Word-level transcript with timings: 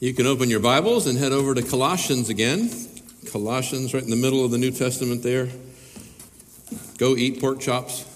You 0.00 0.14
can 0.14 0.26
open 0.26 0.48
your 0.48 0.60
Bibles 0.60 1.06
and 1.06 1.18
head 1.18 1.30
over 1.30 1.54
to 1.54 1.60
Colossians 1.60 2.30
again. 2.30 2.70
Colossians, 3.30 3.92
right 3.92 4.02
in 4.02 4.08
the 4.08 4.16
middle 4.16 4.42
of 4.42 4.50
the 4.50 4.56
New 4.56 4.70
Testament 4.70 5.22
there. 5.22 5.50
Go 6.96 7.16
eat 7.16 7.38
pork 7.38 7.60
chops. 7.60 8.06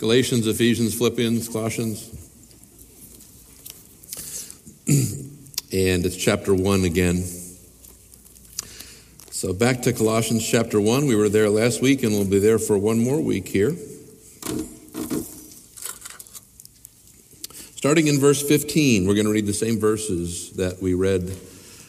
Galatians, 0.00 0.48
Ephesians, 0.48 0.98
Philippians, 0.98 1.48
Colossians. 1.50 2.08
and 5.72 6.04
it's 6.04 6.16
chapter 6.16 6.52
1 6.52 6.82
again. 6.82 7.22
So 9.30 9.52
back 9.52 9.82
to 9.82 9.92
Colossians 9.92 10.44
chapter 10.44 10.80
1. 10.80 11.06
We 11.06 11.14
were 11.14 11.28
there 11.28 11.48
last 11.48 11.80
week 11.80 12.02
and 12.02 12.10
we'll 12.10 12.28
be 12.28 12.40
there 12.40 12.58
for 12.58 12.76
one 12.76 12.98
more 12.98 13.20
week 13.20 13.46
here. 13.46 13.76
Starting 17.88 18.08
in 18.08 18.20
verse 18.20 18.46
15, 18.46 19.06
we're 19.06 19.14
going 19.14 19.24
to 19.24 19.32
read 19.32 19.46
the 19.46 19.54
same 19.54 19.80
verses 19.80 20.50
that 20.56 20.82
we 20.82 20.92
read 20.92 21.34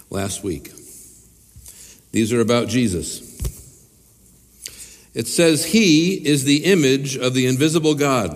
last 0.09 0.45
week. 0.45 0.71
These 2.13 2.31
are 2.31 2.39
about 2.39 2.69
Jesus. 2.69 3.19
It 5.13 5.27
says, 5.27 5.65
He 5.65 6.25
is 6.25 6.45
the 6.45 6.63
image 6.63 7.17
of 7.17 7.33
the 7.33 7.47
invisible 7.47 7.95
God, 7.95 8.29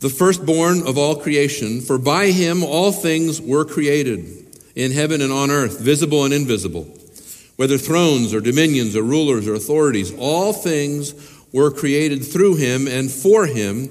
the 0.00 0.08
firstborn 0.08 0.84
of 0.88 0.98
all 0.98 1.14
creation, 1.14 1.80
for 1.80 1.98
by 1.98 2.32
him 2.32 2.64
all 2.64 2.90
things 2.90 3.40
were 3.40 3.64
created, 3.64 4.26
in 4.74 4.90
heaven 4.90 5.22
and 5.22 5.30
on 5.30 5.52
earth, 5.52 5.78
visible 5.78 6.24
and 6.24 6.34
invisible. 6.34 6.82
Whether 7.54 7.78
thrones 7.78 8.34
or 8.34 8.40
dominions 8.40 8.96
or 8.96 9.04
rulers 9.04 9.46
or 9.46 9.54
authorities, 9.54 10.12
all 10.18 10.52
things 10.52 11.14
were 11.52 11.70
created 11.70 12.24
through 12.24 12.56
him 12.56 12.88
and 12.88 13.08
for 13.08 13.46
him 13.46 13.90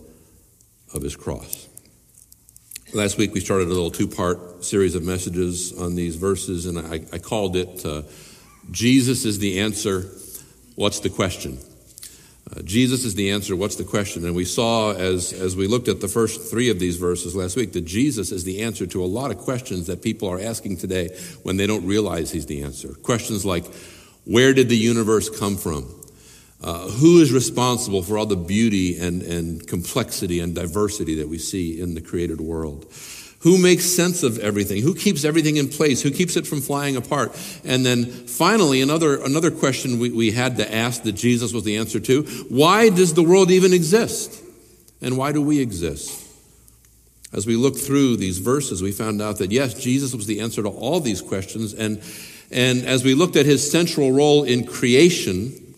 of 0.93 1.01
his 1.01 1.15
cross. 1.15 1.67
Last 2.93 3.17
week 3.17 3.33
we 3.33 3.39
started 3.39 3.67
a 3.67 3.71
little 3.71 3.91
two 3.91 4.07
part 4.07 4.65
series 4.65 4.95
of 4.95 5.03
messages 5.03 5.71
on 5.79 5.95
these 5.95 6.17
verses, 6.17 6.65
and 6.65 6.77
I, 6.77 7.01
I 7.13 7.19
called 7.19 7.55
it 7.55 7.85
uh, 7.85 8.01
Jesus 8.69 9.25
is 9.25 9.39
the 9.39 9.59
answer, 9.59 10.05
what's 10.75 10.99
the 10.99 11.09
question? 11.09 11.57
Uh, 12.55 12.61
Jesus 12.63 13.05
is 13.05 13.15
the 13.15 13.31
answer, 13.31 13.55
what's 13.55 13.75
the 13.75 13.83
question? 13.83 14.25
And 14.25 14.35
we 14.35 14.45
saw 14.45 14.93
as, 14.93 15.31
as 15.33 15.55
we 15.55 15.67
looked 15.67 15.87
at 15.87 16.01
the 16.01 16.07
first 16.07 16.51
three 16.51 16.69
of 16.69 16.79
these 16.79 16.97
verses 16.97 17.35
last 17.35 17.55
week 17.55 17.73
that 17.73 17.85
Jesus 17.85 18.31
is 18.31 18.43
the 18.43 18.61
answer 18.61 18.85
to 18.87 19.03
a 19.03 19.07
lot 19.07 19.31
of 19.31 19.37
questions 19.37 19.87
that 19.87 20.01
people 20.01 20.27
are 20.29 20.39
asking 20.39 20.77
today 20.77 21.09
when 21.43 21.57
they 21.57 21.65
don't 21.65 21.85
realize 21.85 22.31
he's 22.31 22.45
the 22.45 22.63
answer. 22.63 22.93
Questions 22.93 23.45
like, 23.45 23.65
where 24.25 24.53
did 24.53 24.69
the 24.69 24.77
universe 24.77 25.29
come 25.29 25.55
from? 25.55 26.00
Uh, 26.63 26.87
who 26.89 27.19
is 27.19 27.33
responsible 27.33 28.03
for 28.03 28.19
all 28.19 28.25
the 28.27 28.35
beauty 28.35 28.99
and, 28.99 29.23
and 29.23 29.67
complexity 29.67 30.39
and 30.39 30.53
diversity 30.53 31.15
that 31.15 31.27
we 31.27 31.39
see 31.39 31.79
in 31.79 31.95
the 31.95 32.01
created 32.01 32.39
world? 32.39 32.85
Who 33.39 33.57
makes 33.57 33.85
sense 33.85 34.21
of 34.21 34.37
everything? 34.37 34.83
Who 34.83 34.93
keeps 34.93 35.25
everything 35.25 35.57
in 35.57 35.69
place? 35.69 36.03
Who 36.03 36.11
keeps 36.11 36.35
it 36.35 36.45
from 36.45 36.61
flying 36.61 36.95
apart? 36.95 37.35
And 37.65 37.83
then 37.83 38.05
finally, 38.05 38.81
another, 38.81 39.19
another 39.23 39.49
question 39.49 39.97
we, 39.97 40.11
we 40.11 40.29
had 40.29 40.57
to 40.57 40.73
ask 40.73 41.01
that 41.03 41.13
Jesus 41.13 41.51
was 41.51 41.63
the 41.63 41.77
answer 41.77 41.99
to 42.01 42.23
why 42.49 42.89
does 42.89 43.15
the 43.15 43.23
world 43.23 43.49
even 43.49 43.73
exist? 43.73 44.39
And 45.01 45.17
why 45.17 45.31
do 45.31 45.41
we 45.41 45.59
exist? 45.59 46.27
As 47.33 47.47
we 47.47 47.55
look 47.55 47.77
through 47.77 48.17
these 48.17 48.37
verses, 48.37 48.83
we 48.83 48.91
found 48.91 49.19
out 49.19 49.39
that 49.39 49.51
yes, 49.51 49.73
Jesus 49.73 50.13
was 50.13 50.27
the 50.27 50.41
answer 50.41 50.61
to 50.61 50.69
all 50.69 50.99
these 50.99 51.21
questions. 51.21 51.73
And, 51.73 52.03
and 52.51 52.85
as 52.85 53.03
we 53.03 53.15
looked 53.15 53.37
at 53.37 53.47
his 53.47 53.71
central 53.71 54.11
role 54.11 54.43
in 54.43 54.67
creation, 54.67 55.70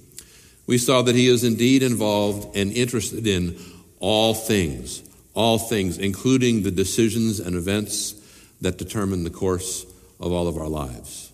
we 0.66 0.78
saw 0.78 1.02
that 1.02 1.16
he 1.16 1.28
is 1.28 1.44
indeed 1.44 1.84
involved 1.84 2.56
and 2.56 2.72
interested 2.72 3.28
in 3.28 3.58
all 4.00 4.34
things, 4.34 5.04
all 5.34 5.58
things, 5.58 5.98
including 5.98 6.64
the 6.64 6.72
decisions 6.72 7.40
and 7.40 7.56
events 7.56 8.16
that 8.62 8.78
determine 8.78 9.24
the 9.24 9.30
course 9.30 9.86
of 10.20 10.32
all 10.32 10.48
of 10.48 10.58
our 10.58 10.70
lives. 10.70 11.32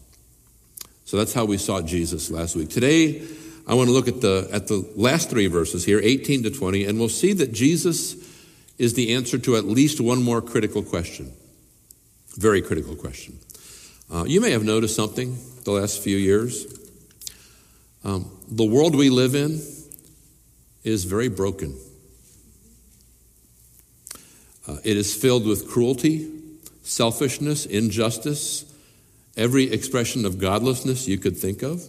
So 1.05 1.17
that's 1.17 1.33
how 1.33 1.45
we 1.45 1.57
saw 1.57 1.81
Jesus 1.81 2.29
last 2.29 2.55
week. 2.55 2.69
Today, 2.69 3.21
I 3.67 3.75
want 3.75 3.87
to 3.87 3.93
look 3.93 4.07
at 4.07 4.21
the, 4.21 4.47
at 4.51 4.67
the 4.67 4.87
last 4.95 5.29
three 5.29 5.47
verses 5.47 5.85
here, 5.85 5.99
18 6.01 6.43
to 6.43 6.49
20, 6.49 6.85
and 6.85 6.99
we'll 6.99 7.09
see 7.09 7.33
that 7.33 7.53
Jesus 7.53 8.15
is 8.79 8.93
the 8.93 9.13
answer 9.13 9.37
to 9.37 9.55
at 9.57 9.65
least 9.65 10.01
one 10.01 10.23
more 10.23 10.41
critical 10.41 10.81
question. 10.81 11.31
Very 12.37 12.61
critical 12.61 12.95
question. 12.95 13.37
Uh, 14.11 14.23
you 14.25 14.41
may 14.41 14.51
have 14.51 14.63
noticed 14.63 14.95
something 14.95 15.37
the 15.65 15.71
last 15.71 16.01
few 16.01 16.17
years. 16.17 16.65
Um, 18.03 18.31
the 18.51 18.65
world 18.65 18.95
we 18.95 19.09
live 19.09 19.35
in 19.35 19.61
is 20.83 21.03
very 21.03 21.29
broken. 21.29 21.77
Uh, 24.67 24.77
it 24.83 24.97
is 24.97 25.15
filled 25.15 25.45
with 25.45 25.67
cruelty, 25.67 26.31
selfishness, 26.83 27.65
injustice, 27.65 28.65
every 29.37 29.71
expression 29.71 30.25
of 30.25 30.39
godlessness 30.39 31.07
you 31.07 31.17
could 31.17 31.37
think 31.37 31.61
of. 31.61 31.83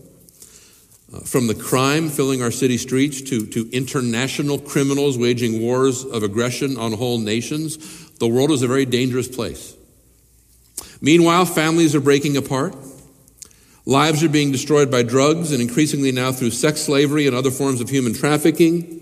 Uh, 1.12 1.20
from 1.20 1.46
the 1.46 1.54
crime 1.54 2.08
filling 2.08 2.42
our 2.42 2.50
city 2.50 2.76
streets 2.76 3.20
to, 3.20 3.46
to 3.46 3.68
international 3.72 4.58
criminals 4.58 5.18
waging 5.18 5.60
wars 5.60 6.04
of 6.04 6.22
aggression 6.22 6.76
on 6.76 6.92
whole 6.92 7.18
nations, 7.18 8.08
the 8.18 8.28
world 8.28 8.50
is 8.50 8.62
a 8.62 8.68
very 8.68 8.84
dangerous 8.84 9.28
place. 9.28 9.74
Meanwhile, 11.00 11.46
families 11.46 11.94
are 11.94 12.00
breaking 12.00 12.36
apart. 12.36 12.76
Lives 13.86 14.22
are 14.22 14.28
being 14.28 14.52
destroyed 14.52 14.90
by 14.90 15.02
drugs 15.02 15.52
and 15.52 15.62
increasingly 15.62 16.12
now 16.12 16.32
through 16.32 16.50
sex 16.50 16.82
slavery 16.82 17.26
and 17.26 17.34
other 17.34 17.50
forms 17.50 17.80
of 17.80 17.88
human 17.88 18.12
trafficking. 18.12 19.00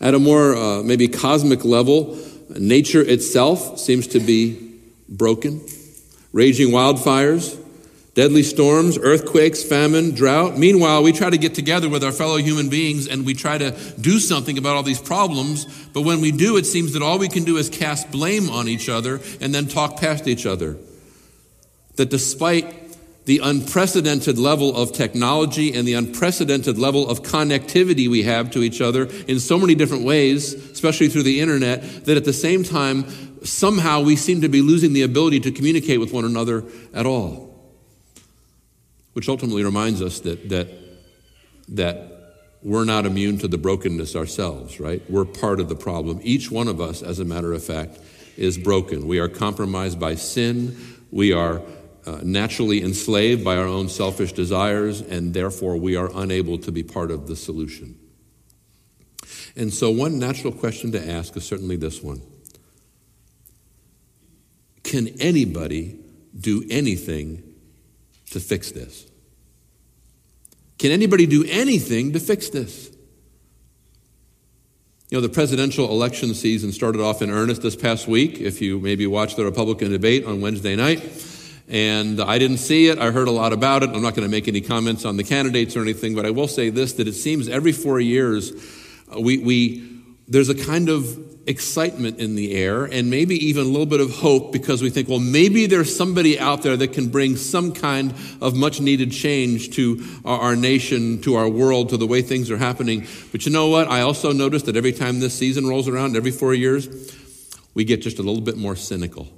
At 0.00 0.14
a 0.14 0.18
more 0.18 0.56
uh, 0.56 0.82
maybe 0.82 1.06
cosmic 1.06 1.64
level, 1.64 2.18
nature 2.50 3.02
itself 3.02 3.78
seems 3.78 4.08
to 4.08 4.20
be 4.20 4.80
broken. 5.08 5.64
Raging 6.32 6.68
wildfires, 6.68 7.56
deadly 8.14 8.42
storms, 8.42 8.98
earthquakes, 8.98 9.62
famine, 9.62 10.12
drought. 10.12 10.58
Meanwhile, 10.58 11.04
we 11.04 11.12
try 11.12 11.30
to 11.30 11.38
get 11.38 11.54
together 11.54 11.88
with 11.88 12.02
our 12.02 12.12
fellow 12.12 12.36
human 12.36 12.68
beings 12.68 13.06
and 13.06 13.24
we 13.24 13.32
try 13.32 13.58
to 13.58 13.70
do 14.00 14.18
something 14.18 14.58
about 14.58 14.76
all 14.76 14.82
these 14.82 15.00
problems. 15.00 15.66
But 15.88 16.02
when 16.02 16.20
we 16.20 16.32
do, 16.32 16.56
it 16.56 16.66
seems 16.66 16.94
that 16.94 17.02
all 17.02 17.18
we 17.18 17.28
can 17.28 17.44
do 17.44 17.56
is 17.56 17.70
cast 17.70 18.10
blame 18.10 18.50
on 18.50 18.66
each 18.66 18.88
other 18.88 19.20
and 19.40 19.54
then 19.54 19.68
talk 19.68 19.98
past 19.98 20.26
each 20.26 20.46
other. 20.46 20.76
That 21.96 22.10
despite 22.10 22.81
the 23.24 23.40
unprecedented 23.42 24.36
level 24.36 24.76
of 24.76 24.92
technology 24.92 25.72
and 25.72 25.86
the 25.86 25.94
unprecedented 25.94 26.76
level 26.76 27.08
of 27.08 27.22
connectivity 27.22 28.08
we 28.08 28.24
have 28.24 28.50
to 28.50 28.62
each 28.62 28.80
other 28.80 29.04
in 29.28 29.38
so 29.38 29.58
many 29.58 29.74
different 29.74 30.04
ways, 30.04 30.54
especially 30.54 31.08
through 31.08 31.22
the 31.22 31.40
internet, 31.40 32.04
that 32.04 32.16
at 32.16 32.24
the 32.24 32.32
same 32.32 32.64
time, 32.64 33.04
somehow 33.44 34.00
we 34.00 34.16
seem 34.16 34.40
to 34.40 34.48
be 34.48 34.60
losing 34.60 34.92
the 34.92 35.02
ability 35.02 35.38
to 35.40 35.52
communicate 35.52 36.00
with 36.00 36.12
one 36.12 36.24
another 36.24 36.64
at 36.92 37.06
all. 37.06 37.48
Which 39.12 39.28
ultimately 39.28 39.62
reminds 39.62 40.02
us 40.02 40.20
that, 40.20 40.48
that, 40.48 40.68
that 41.68 42.12
we're 42.62 42.84
not 42.84 43.06
immune 43.06 43.38
to 43.38 43.48
the 43.48 43.58
brokenness 43.58 44.16
ourselves, 44.16 44.80
right? 44.80 45.02
We're 45.08 45.24
part 45.24 45.60
of 45.60 45.68
the 45.68 45.76
problem. 45.76 46.20
Each 46.22 46.50
one 46.50 46.66
of 46.66 46.80
us, 46.80 47.02
as 47.02 47.20
a 47.20 47.24
matter 47.24 47.52
of 47.52 47.62
fact, 47.62 47.98
is 48.36 48.58
broken. 48.58 49.06
We 49.06 49.18
are 49.18 49.28
compromised 49.28 50.00
by 50.00 50.14
sin. 50.14 50.76
We 51.10 51.32
are 51.32 51.60
uh, 52.04 52.20
naturally 52.22 52.82
enslaved 52.82 53.44
by 53.44 53.56
our 53.56 53.66
own 53.66 53.88
selfish 53.88 54.32
desires, 54.32 55.00
and 55.00 55.34
therefore 55.34 55.76
we 55.76 55.96
are 55.96 56.10
unable 56.14 56.58
to 56.58 56.72
be 56.72 56.82
part 56.82 57.10
of 57.10 57.28
the 57.28 57.36
solution. 57.36 57.98
And 59.54 59.72
so, 59.72 59.90
one 59.90 60.18
natural 60.18 60.52
question 60.52 60.92
to 60.92 61.10
ask 61.10 61.36
is 61.36 61.44
certainly 61.44 61.76
this 61.76 62.02
one 62.02 62.22
Can 64.82 65.08
anybody 65.20 65.98
do 66.38 66.64
anything 66.70 67.42
to 68.30 68.40
fix 68.40 68.72
this? 68.72 69.06
Can 70.78 70.90
anybody 70.90 71.26
do 71.26 71.44
anything 71.48 72.12
to 72.14 72.20
fix 72.20 72.48
this? 72.48 72.90
You 75.10 75.18
know, 75.18 75.20
the 75.20 75.28
presidential 75.28 75.90
election 75.90 76.32
season 76.34 76.72
started 76.72 77.02
off 77.02 77.20
in 77.20 77.30
earnest 77.30 77.60
this 77.60 77.76
past 77.76 78.08
week. 78.08 78.40
If 78.40 78.62
you 78.62 78.80
maybe 78.80 79.06
watched 79.06 79.36
the 79.36 79.44
Republican 79.44 79.92
debate 79.92 80.24
on 80.24 80.40
Wednesday 80.40 80.74
night, 80.74 81.02
and 81.68 82.20
I 82.20 82.38
didn't 82.38 82.58
see 82.58 82.88
it. 82.88 82.98
I 82.98 83.10
heard 83.10 83.28
a 83.28 83.32
lot 83.32 83.52
about 83.52 83.82
it. 83.82 83.90
I'm 83.90 84.02
not 84.02 84.14
going 84.14 84.26
to 84.26 84.30
make 84.30 84.48
any 84.48 84.60
comments 84.60 85.04
on 85.04 85.16
the 85.16 85.24
candidates 85.24 85.76
or 85.76 85.82
anything, 85.82 86.14
but 86.14 86.26
I 86.26 86.30
will 86.30 86.48
say 86.48 86.70
this 86.70 86.94
that 86.94 87.08
it 87.08 87.14
seems 87.14 87.48
every 87.48 87.72
four 87.72 88.00
years 88.00 88.52
uh, 89.14 89.20
we, 89.20 89.38
we 89.38 89.88
there's 90.28 90.48
a 90.48 90.54
kind 90.54 90.88
of 90.88 91.18
excitement 91.46 92.20
in 92.20 92.36
the 92.36 92.54
air 92.54 92.84
and 92.84 93.10
maybe 93.10 93.34
even 93.34 93.64
a 93.64 93.68
little 93.68 93.86
bit 93.86 94.00
of 94.00 94.10
hope 94.12 94.52
because 94.52 94.80
we 94.80 94.90
think, 94.90 95.08
well, 95.08 95.18
maybe 95.18 95.66
there's 95.66 95.94
somebody 95.94 96.38
out 96.38 96.62
there 96.62 96.76
that 96.76 96.92
can 96.92 97.08
bring 97.08 97.36
some 97.36 97.72
kind 97.72 98.14
of 98.40 98.54
much 98.54 98.80
needed 98.80 99.10
change 99.10 99.74
to 99.74 100.04
our, 100.24 100.40
our, 100.40 100.56
nation, 100.56 101.20
to 101.22 101.34
our 101.34 101.48
world, 101.48 101.88
to 101.88 101.96
the 101.96 102.06
way 102.06 102.22
things 102.22 102.50
are 102.50 102.56
happening. 102.56 103.06
But 103.32 103.44
you 103.44 103.52
know 103.52 103.68
what? 103.68 103.88
I 103.88 104.02
also 104.02 104.32
noticed 104.32 104.66
that 104.66 104.76
every 104.76 104.92
time 104.92 105.18
this 105.18 105.36
season 105.36 105.66
rolls 105.66 105.88
around, 105.88 106.16
every 106.16 106.30
four 106.30 106.54
years, 106.54 106.88
we 107.74 107.84
get 107.84 108.02
just 108.02 108.18
a 108.18 108.22
little 108.22 108.42
bit 108.42 108.56
more 108.56 108.76
cynical 108.76 109.28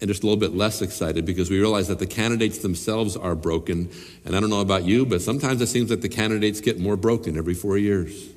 and 0.00 0.08
just 0.08 0.22
a 0.22 0.26
little 0.26 0.40
bit 0.40 0.54
less 0.54 0.82
excited 0.82 1.24
because 1.24 1.50
we 1.50 1.58
realize 1.58 1.88
that 1.88 1.98
the 1.98 2.06
candidates 2.06 2.58
themselves 2.58 3.16
are 3.16 3.34
broken. 3.34 3.90
And 4.24 4.36
I 4.36 4.40
don't 4.40 4.50
know 4.50 4.60
about 4.60 4.84
you, 4.84 5.06
but 5.06 5.22
sometimes 5.22 5.60
it 5.60 5.68
seems 5.68 5.88
that 5.90 6.02
the 6.02 6.08
candidates 6.08 6.60
get 6.60 6.78
more 6.78 6.96
broken 6.96 7.36
every 7.36 7.54
four 7.54 7.78
years. 7.78 8.28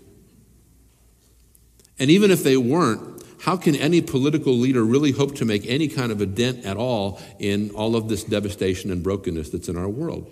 And 2.00 2.12
even 2.12 2.32
if 2.32 2.44
they 2.44 2.58
weren't, 2.58 3.24
how 3.42 3.58
can 3.58 3.76
any 3.76 4.02
political 4.02 4.54
leader 4.54 4.84
really 4.84 5.12
hope 5.12 5.36
to 5.36 5.46
make 5.46 5.66
any 5.68 5.88
kind 5.88 6.12
of 6.12 6.22
a 6.22 6.26
dent 6.26 6.66
at 6.66 6.78
all 6.78 7.20
in 7.40 7.72
all 7.72 7.96
of 7.96 8.08
this 8.08 8.24
devastation 8.24 8.92
and 8.92 9.04
brokenness 9.04 9.50
that's 9.50 9.68
in 9.68 9.78
our 9.78 9.90
world? 9.90 10.32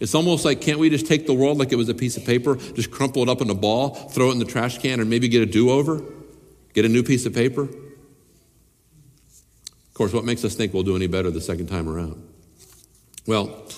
It's 0.00 0.14
almost 0.14 0.44
like, 0.44 0.60
can't 0.60 0.78
we 0.78 0.90
just 0.90 1.06
take 1.06 1.26
the 1.26 1.34
world 1.34 1.58
like 1.58 1.70
it 1.70 1.76
was 1.76 1.88
a 1.88 1.94
piece 1.94 2.16
of 2.16 2.24
paper, 2.24 2.56
just 2.56 2.90
crumple 2.90 3.22
it 3.22 3.28
up 3.28 3.40
in 3.40 3.48
a 3.50 3.54
ball, 3.54 3.94
throw 3.94 4.30
it 4.30 4.32
in 4.32 4.38
the 4.38 4.44
trash 4.44 4.78
can, 4.78 5.00
and 5.00 5.08
maybe 5.08 5.28
get 5.28 5.42
a 5.42 5.46
do 5.46 5.70
over? 5.70 6.02
Get 6.74 6.84
a 6.84 6.88
new 6.88 7.02
piece 7.02 7.24
of 7.24 7.34
paper? 7.34 7.68
Course, 10.02 10.12
what 10.12 10.24
makes 10.24 10.44
us 10.44 10.56
think 10.56 10.74
we'll 10.74 10.82
do 10.82 10.96
any 10.96 11.06
better 11.06 11.30
the 11.30 11.40
second 11.40 11.68
time 11.68 11.88
around? 11.88 12.20
Well, 13.24 13.68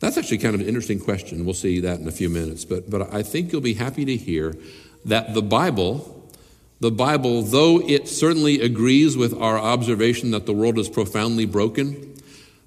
that's 0.00 0.16
actually 0.16 0.38
kind 0.38 0.54
of 0.54 0.62
an 0.62 0.66
interesting 0.66 0.98
question. 0.98 1.44
We'll 1.44 1.52
see 1.52 1.80
that 1.80 2.00
in 2.00 2.08
a 2.08 2.12
few 2.12 2.30
minutes. 2.30 2.64
But, 2.64 2.88
but 2.88 3.12
I 3.12 3.22
think 3.22 3.52
you'll 3.52 3.60
be 3.60 3.74
happy 3.74 4.06
to 4.06 4.16
hear 4.16 4.56
that 5.04 5.34
the 5.34 5.42
Bible 5.42 6.30
the 6.80 6.90
Bible, 6.90 7.42
though 7.42 7.82
it 7.86 8.08
certainly 8.08 8.62
agrees 8.62 9.18
with 9.18 9.34
our 9.34 9.58
observation 9.58 10.30
that 10.30 10.46
the 10.46 10.54
world 10.54 10.78
is 10.78 10.88
profoundly 10.88 11.44
broken, 11.44 12.14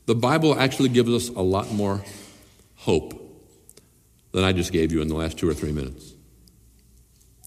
the 0.05 0.13
Bible 0.13 0.53
actually 0.59 0.89
gives 0.89 1.09
us 1.09 1.29
a 1.29 1.41
lot 1.41 1.71
more 1.71 2.03
hope 2.75 3.19
than 4.33 4.43
I 4.43 4.53
just 4.53 4.71
gave 4.71 4.91
you 4.91 5.01
in 5.01 5.07
the 5.07 5.15
last 5.15 5.39
two 5.39 5.49
or 5.49 5.55
three 5.55 5.71
minutes. 5.71 6.13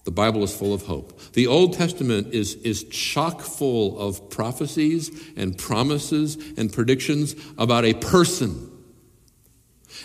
The 0.03 0.11
Bible 0.11 0.43
is 0.43 0.55
full 0.55 0.73
of 0.73 0.83
hope. 0.83 1.17
The 1.31 1.47
Old 1.47 1.73
Testament 1.73 2.33
is, 2.33 2.55
is 2.55 2.83
chock 2.85 3.41
full 3.41 3.97
of 3.99 4.29
prophecies 4.29 5.11
and 5.37 5.57
promises 5.57 6.37
and 6.57 6.71
predictions 6.71 7.35
about 7.57 7.85
a 7.85 7.93
person. 7.93 8.69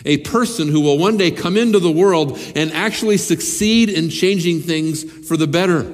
A 0.05 0.19
person 0.19 0.69
who 0.69 0.81
will 0.81 0.99
one 0.99 1.17
day 1.17 1.33
come 1.33 1.56
into 1.56 1.81
the 1.81 1.91
world 1.91 2.39
and 2.55 2.73
actually 2.73 3.17
succeed 3.17 3.89
in 3.89 4.11
changing 4.11 4.61
things 4.61 5.03
for 5.27 5.37
the 5.37 5.49
better. 5.49 5.93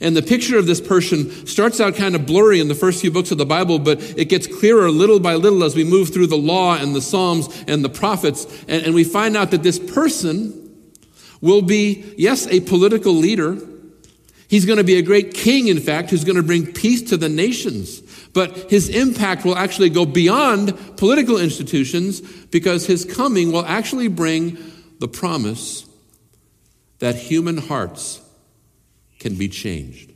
And 0.00 0.16
the 0.16 0.22
picture 0.22 0.58
of 0.58 0.66
this 0.66 0.80
person 0.80 1.46
starts 1.46 1.78
out 1.78 1.94
kind 1.94 2.16
of 2.16 2.26
blurry 2.26 2.58
in 2.58 2.68
the 2.68 2.74
first 2.74 3.00
few 3.02 3.10
books 3.10 3.30
of 3.30 3.38
the 3.38 3.46
Bible, 3.46 3.78
but 3.78 4.00
it 4.18 4.24
gets 4.26 4.46
clearer 4.46 4.90
little 4.90 5.20
by 5.20 5.34
little 5.34 5.62
as 5.62 5.76
we 5.76 5.84
move 5.84 6.12
through 6.12 6.28
the 6.28 6.36
law 6.36 6.76
and 6.76 6.96
the 6.96 7.02
Psalms 7.02 7.48
and 7.68 7.84
the 7.84 7.88
prophets. 7.88 8.46
And, 8.66 8.86
and 8.86 8.94
we 8.94 9.04
find 9.04 9.36
out 9.36 9.50
that 9.52 9.62
this 9.62 9.78
person 9.78 10.59
will 11.40 11.62
be, 11.62 12.14
yes, 12.16 12.46
a 12.46 12.60
political 12.60 13.12
leader. 13.12 13.58
He's 14.48 14.66
going 14.66 14.78
to 14.78 14.84
be 14.84 14.96
a 14.96 15.02
great 15.02 15.32
king, 15.32 15.68
in 15.68 15.80
fact, 15.80 16.10
who's 16.10 16.24
going 16.24 16.36
to 16.36 16.42
bring 16.42 16.72
peace 16.72 17.02
to 17.10 17.16
the 17.16 17.28
nations. 17.28 18.00
But 18.32 18.70
his 18.70 18.88
impact 18.88 19.44
will 19.44 19.56
actually 19.56 19.90
go 19.90 20.04
beyond 20.06 20.96
political 20.96 21.38
institutions 21.38 22.20
because 22.20 22.86
his 22.86 23.04
coming 23.04 23.52
will 23.52 23.64
actually 23.64 24.08
bring 24.08 24.58
the 24.98 25.08
promise 25.08 25.86
that 26.98 27.16
human 27.16 27.56
hearts 27.56 28.20
can 29.18 29.36
be 29.36 29.48
changed. 29.48 30.12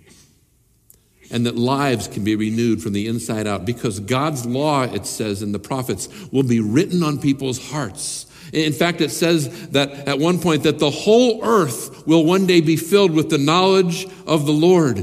And 1.31 1.47
that 1.47 1.57
lives 1.57 2.07
can 2.07 2.23
be 2.23 2.37
renewed 2.37 2.83
from 2.83 2.93
the 2.93 3.09
inside 3.09 3.47
out 3.47 3.65
because 3.65 3.99
God's 3.99 4.45
law, 4.45 4.83
it 4.83 5.07
says 5.07 5.43
in 5.43 5.53
the 5.53 5.59
prophets, 5.59 6.09
will 6.31 6.43
be 6.43 6.61
written 6.61 7.03
on 7.03 7.19
people's 7.19 7.71
hearts. 7.71 8.27
In 8.55 8.73
fact, 8.73 9.01
it 9.01 9.11
says 9.11 9.69
that 9.71 9.91
at 10.09 10.19
one 10.19 10.39
point 10.39 10.63
that 10.63 10.79
the 10.79 10.91
whole 10.91 11.45
earth 11.45 12.07
will 12.07 12.25
one 12.25 12.47
day 12.47 12.61
be 12.61 12.77
filled 12.77 13.11
with 13.11 13.29
the 13.29 13.39
knowledge 13.39 14.07
of 14.27 14.47
the 14.47 14.53
Lord. 14.53 14.99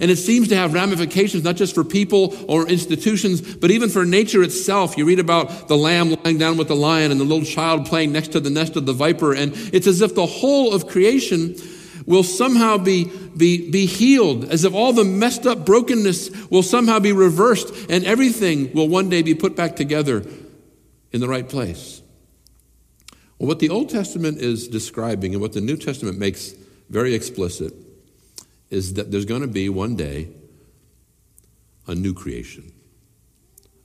And 0.00 0.10
it 0.10 0.16
seems 0.16 0.48
to 0.48 0.56
have 0.56 0.74
ramifications 0.74 1.44
not 1.44 1.56
just 1.56 1.74
for 1.74 1.84
people 1.84 2.34
or 2.48 2.68
institutions, 2.68 3.56
but 3.56 3.70
even 3.70 3.88
for 3.88 4.04
nature 4.04 4.42
itself. 4.42 4.96
You 4.96 5.06
read 5.06 5.20
about 5.20 5.68
the 5.68 5.76
lamb 5.76 6.16
lying 6.24 6.38
down 6.38 6.56
with 6.56 6.68
the 6.68 6.76
lion 6.76 7.10
and 7.10 7.20
the 7.20 7.24
little 7.24 7.44
child 7.44 7.86
playing 7.86 8.12
next 8.12 8.32
to 8.32 8.40
the 8.40 8.50
nest 8.50 8.76
of 8.76 8.86
the 8.86 8.92
viper, 8.92 9.32
and 9.32 9.52
it's 9.72 9.86
as 9.86 10.00
if 10.00 10.14
the 10.14 10.26
whole 10.26 10.72
of 10.72 10.86
creation 10.86 11.56
will 12.06 12.22
somehow 12.22 12.76
be, 12.76 13.10
be, 13.36 13.70
be 13.70 13.86
healed, 13.86 14.44
as 14.44 14.64
if 14.64 14.74
all 14.74 14.92
the 14.92 15.04
messed 15.04 15.46
up 15.46 15.64
brokenness 15.64 16.50
will 16.50 16.62
somehow 16.62 16.98
be 16.98 17.12
reversed, 17.12 17.72
and 17.88 18.04
everything 18.04 18.72
will 18.72 18.88
one 18.88 19.08
day 19.08 19.22
be 19.22 19.34
put 19.34 19.56
back 19.56 19.76
together 19.76 20.24
in 21.12 21.20
the 21.20 21.28
right 21.28 21.48
place. 21.48 22.02
Well, 23.38 23.48
what 23.48 23.58
the 23.58 23.70
Old 23.70 23.88
Testament 23.88 24.38
is 24.38 24.68
describing 24.68 25.32
and 25.32 25.40
what 25.40 25.52
the 25.52 25.60
New 25.60 25.76
Testament 25.76 26.18
makes 26.18 26.54
very 26.88 27.14
explicit 27.14 27.74
is 28.70 28.94
that 28.94 29.10
there's 29.10 29.24
going 29.24 29.42
to 29.42 29.48
be 29.48 29.68
one 29.68 29.96
day 29.96 30.28
a 31.86 31.94
new 31.94 32.14
creation. 32.14 32.72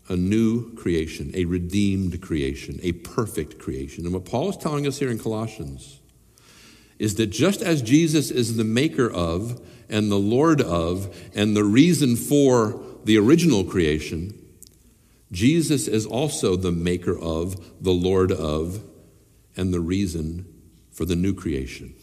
A 0.08 0.16
new 0.16 0.74
creation, 0.74 1.32
a 1.36 1.46
redeemed 1.46 2.20
creation, 2.22 2.80
a 2.82 2.94
perfect 2.94 3.60
creation. 3.60 4.06
And 4.06 4.14
what 4.14 4.26
Paul 4.26 4.50
is 4.50 4.58
telling 4.58 4.88
us 4.88 4.98
here 4.98 5.12
in 5.12 5.20
Colossians 5.20 6.00
is 6.98 7.16
that 7.16 7.28
just 7.28 7.62
as 7.62 7.82
Jesus 7.82 8.32
is 8.32 8.58
the 8.58 8.64
maker 8.64 9.10
of 9.10 9.62
and 9.88 10.12
the 10.12 10.18
Lord 10.18 10.62
of 10.62 11.16
and 11.36 11.56
the 11.56 11.64
reason 11.64 12.16
for 12.16 12.82
the 13.06 13.18
original 13.18 13.64
creation, 13.64 14.34
Jesus 15.32 15.88
is 15.88 16.06
also 16.06 16.56
the 16.56 16.72
maker 16.72 17.18
of, 17.18 17.84
the 17.84 17.92
Lord 17.92 18.32
of, 18.32 18.84
and 19.60 19.74
the 19.74 19.80
reason 19.82 20.46
for 20.92 21.06
the 21.06 21.16
new 21.16 21.34
creation. 21.34 21.94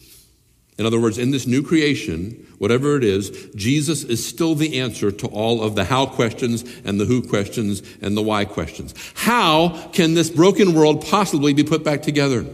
In 0.77 0.85
other 0.85 0.99
words, 0.99 1.17
in 1.17 1.31
this 1.31 1.47
new 1.47 1.63
creation, 1.63 2.45
whatever 2.59 2.97
it 2.97 3.03
is, 3.03 3.49
Jesus 3.55 4.03
is 4.03 4.23
still 4.23 4.53
the 4.53 4.79
answer 4.79 5.11
to 5.11 5.27
all 5.27 5.63
of 5.63 5.73
the 5.73 5.85
how 5.85 6.05
questions 6.05 6.63
and 6.85 6.99
the 6.99 7.05
who 7.05 7.23
questions 7.23 7.81
and 7.99 8.15
the 8.15 8.21
why 8.21 8.45
questions. 8.45 8.93
How 9.15 9.89
can 9.91 10.13
this 10.13 10.29
broken 10.29 10.75
world 10.75 11.03
possibly 11.03 11.53
be 11.53 11.63
put 11.63 11.83
back 11.83 12.03
together? 12.03 12.45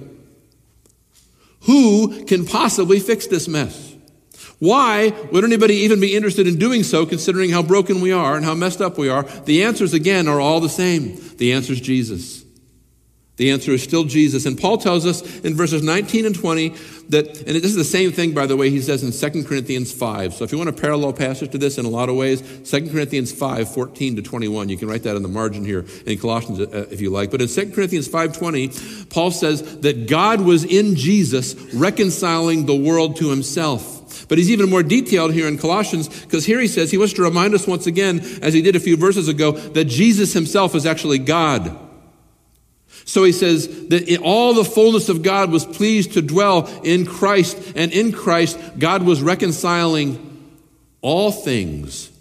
Who 1.64 2.24
can 2.26 2.46
possibly 2.46 3.02
fix 3.02 3.28
this 3.28 3.50
mess? 3.50 3.94
Why 4.60 5.10
would 5.34 5.44
anybody 5.44 5.76
even 5.76 6.00
be 6.00 6.16
interested 6.16 6.48
in 6.48 6.58
doing 6.58 6.84
so, 6.84 7.06
considering 7.06 7.50
how 7.50 7.62
broken 7.62 8.00
we 8.00 8.14
are 8.14 8.38
and 8.38 8.46
how 8.46 8.54
messed 8.54 8.80
up 8.80 8.98
we 8.98 9.10
are? 9.10 9.24
The 9.24 9.63
answers, 9.63 9.94
again, 9.94 10.30
are 10.30 10.39
all 10.39 10.62
the 10.62 10.70
same. 10.70 11.20
The 11.38 11.51
answer 11.51 11.74
is 11.74 11.82
Jesus. 11.82 12.43
The 13.36 13.50
answer 13.50 13.72
is 13.72 13.82
still 13.82 14.04
Jesus. 14.04 14.46
And 14.46 14.60
Paul 14.60 14.78
tells 14.78 15.08
us 15.08 15.40
in 15.40 15.56
verses 15.56 15.82
19 15.82 16.28
and 16.28 16.36
20 16.36 16.70
that, 17.10 17.25
and 17.25 17.56
this 17.56 17.66
is 17.66 17.75
the 17.75 17.84
same 17.84 18.12
thing, 18.12 18.34
by 18.34 18.46
the 18.46 18.56
way, 18.56 18.70
he 18.70 18.80
says 18.80 19.04
in 19.04 19.32
2 19.32 19.44
Corinthians 19.44 19.92
5. 19.92 20.36
So 20.36 20.44
if 20.44 20.52
you 20.52 20.60
want 20.60 20.70
a 20.70 20.74
parallel 20.74 21.13
passage 21.13 21.52
to 21.52 21.58
this 21.58 21.80
in 21.80 21.86
a 21.86 21.90
lot 21.90 22.10
of 22.10 22.16
ways, 22.16 22.42
2 22.70 22.92
Corinthians 22.92 23.32
5, 23.32 23.74
14 23.74 24.18
to 24.18 24.22
21, 24.22 24.70
you 24.70 24.78
can 24.78 24.88
write 24.88 25.02
that 25.04 25.16
in 25.16 25.24
the 25.24 25.30
margin 25.30 25.66
here 25.66 25.84
in 26.06 26.20
Colossians 26.20 26.60
uh, 26.60 26.88
if 26.92 27.02
you 27.02 27.10
like. 27.10 27.32
But 27.32 27.42
in 27.42 27.48
2 27.48 27.72
Corinthians 27.72 28.08
5, 28.08 28.38
20, 28.38 28.70
Paul 29.10 29.32
says 29.32 29.80
that 29.80 30.08
God 30.08 30.42
was 30.42 30.63
in 30.63 30.96
Jesus 30.96 31.56
reconciling 31.74 32.68
the 32.68 32.75
world 32.75 33.16
to 33.16 33.32
himself. 33.32 34.28
But 34.28 34.38
he's 34.38 34.52
even 34.52 34.70
more 34.70 34.84
detailed 34.84 35.34
here 35.34 35.48
in 35.48 35.58
Colossians 35.58 36.08
because 36.08 36.46
here 36.46 36.60
he 36.60 36.68
says 36.68 36.92
he 36.92 37.00
wants 37.00 37.13
to 37.13 37.24
remind 37.24 37.56
us 37.56 37.68
once 37.68 37.88
again, 37.88 38.20
as 38.44 38.54
he 38.54 38.62
did 38.62 38.75
a 38.75 38.80
few 38.80 38.96
verses 38.96 39.28
ago, 39.28 39.54
that 39.54 39.86
Jesus 39.86 40.34
himself 40.34 40.75
is 40.75 40.86
actually 40.86 41.18
God. 41.18 41.83
So 43.05 43.24
he 43.24 43.31
says 43.31 43.88
that 43.89 44.19
all 44.24 44.53
the 44.53 44.63
fullness 44.63 45.10
of 45.10 45.24
God 45.24 45.51
was 45.51 45.65
pleased 45.65 46.13
to 46.13 46.22
dwell 46.22 46.67
in 46.83 47.05
Christ, 47.05 47.74
and 47.75 47.91
in 47.91 48.12
Christ, 48.12 48.60
God 48.79 49.03
was 49.03 49.22
reconciling 49.22 50.29
all 51.01 51.31
things 51.31 52.12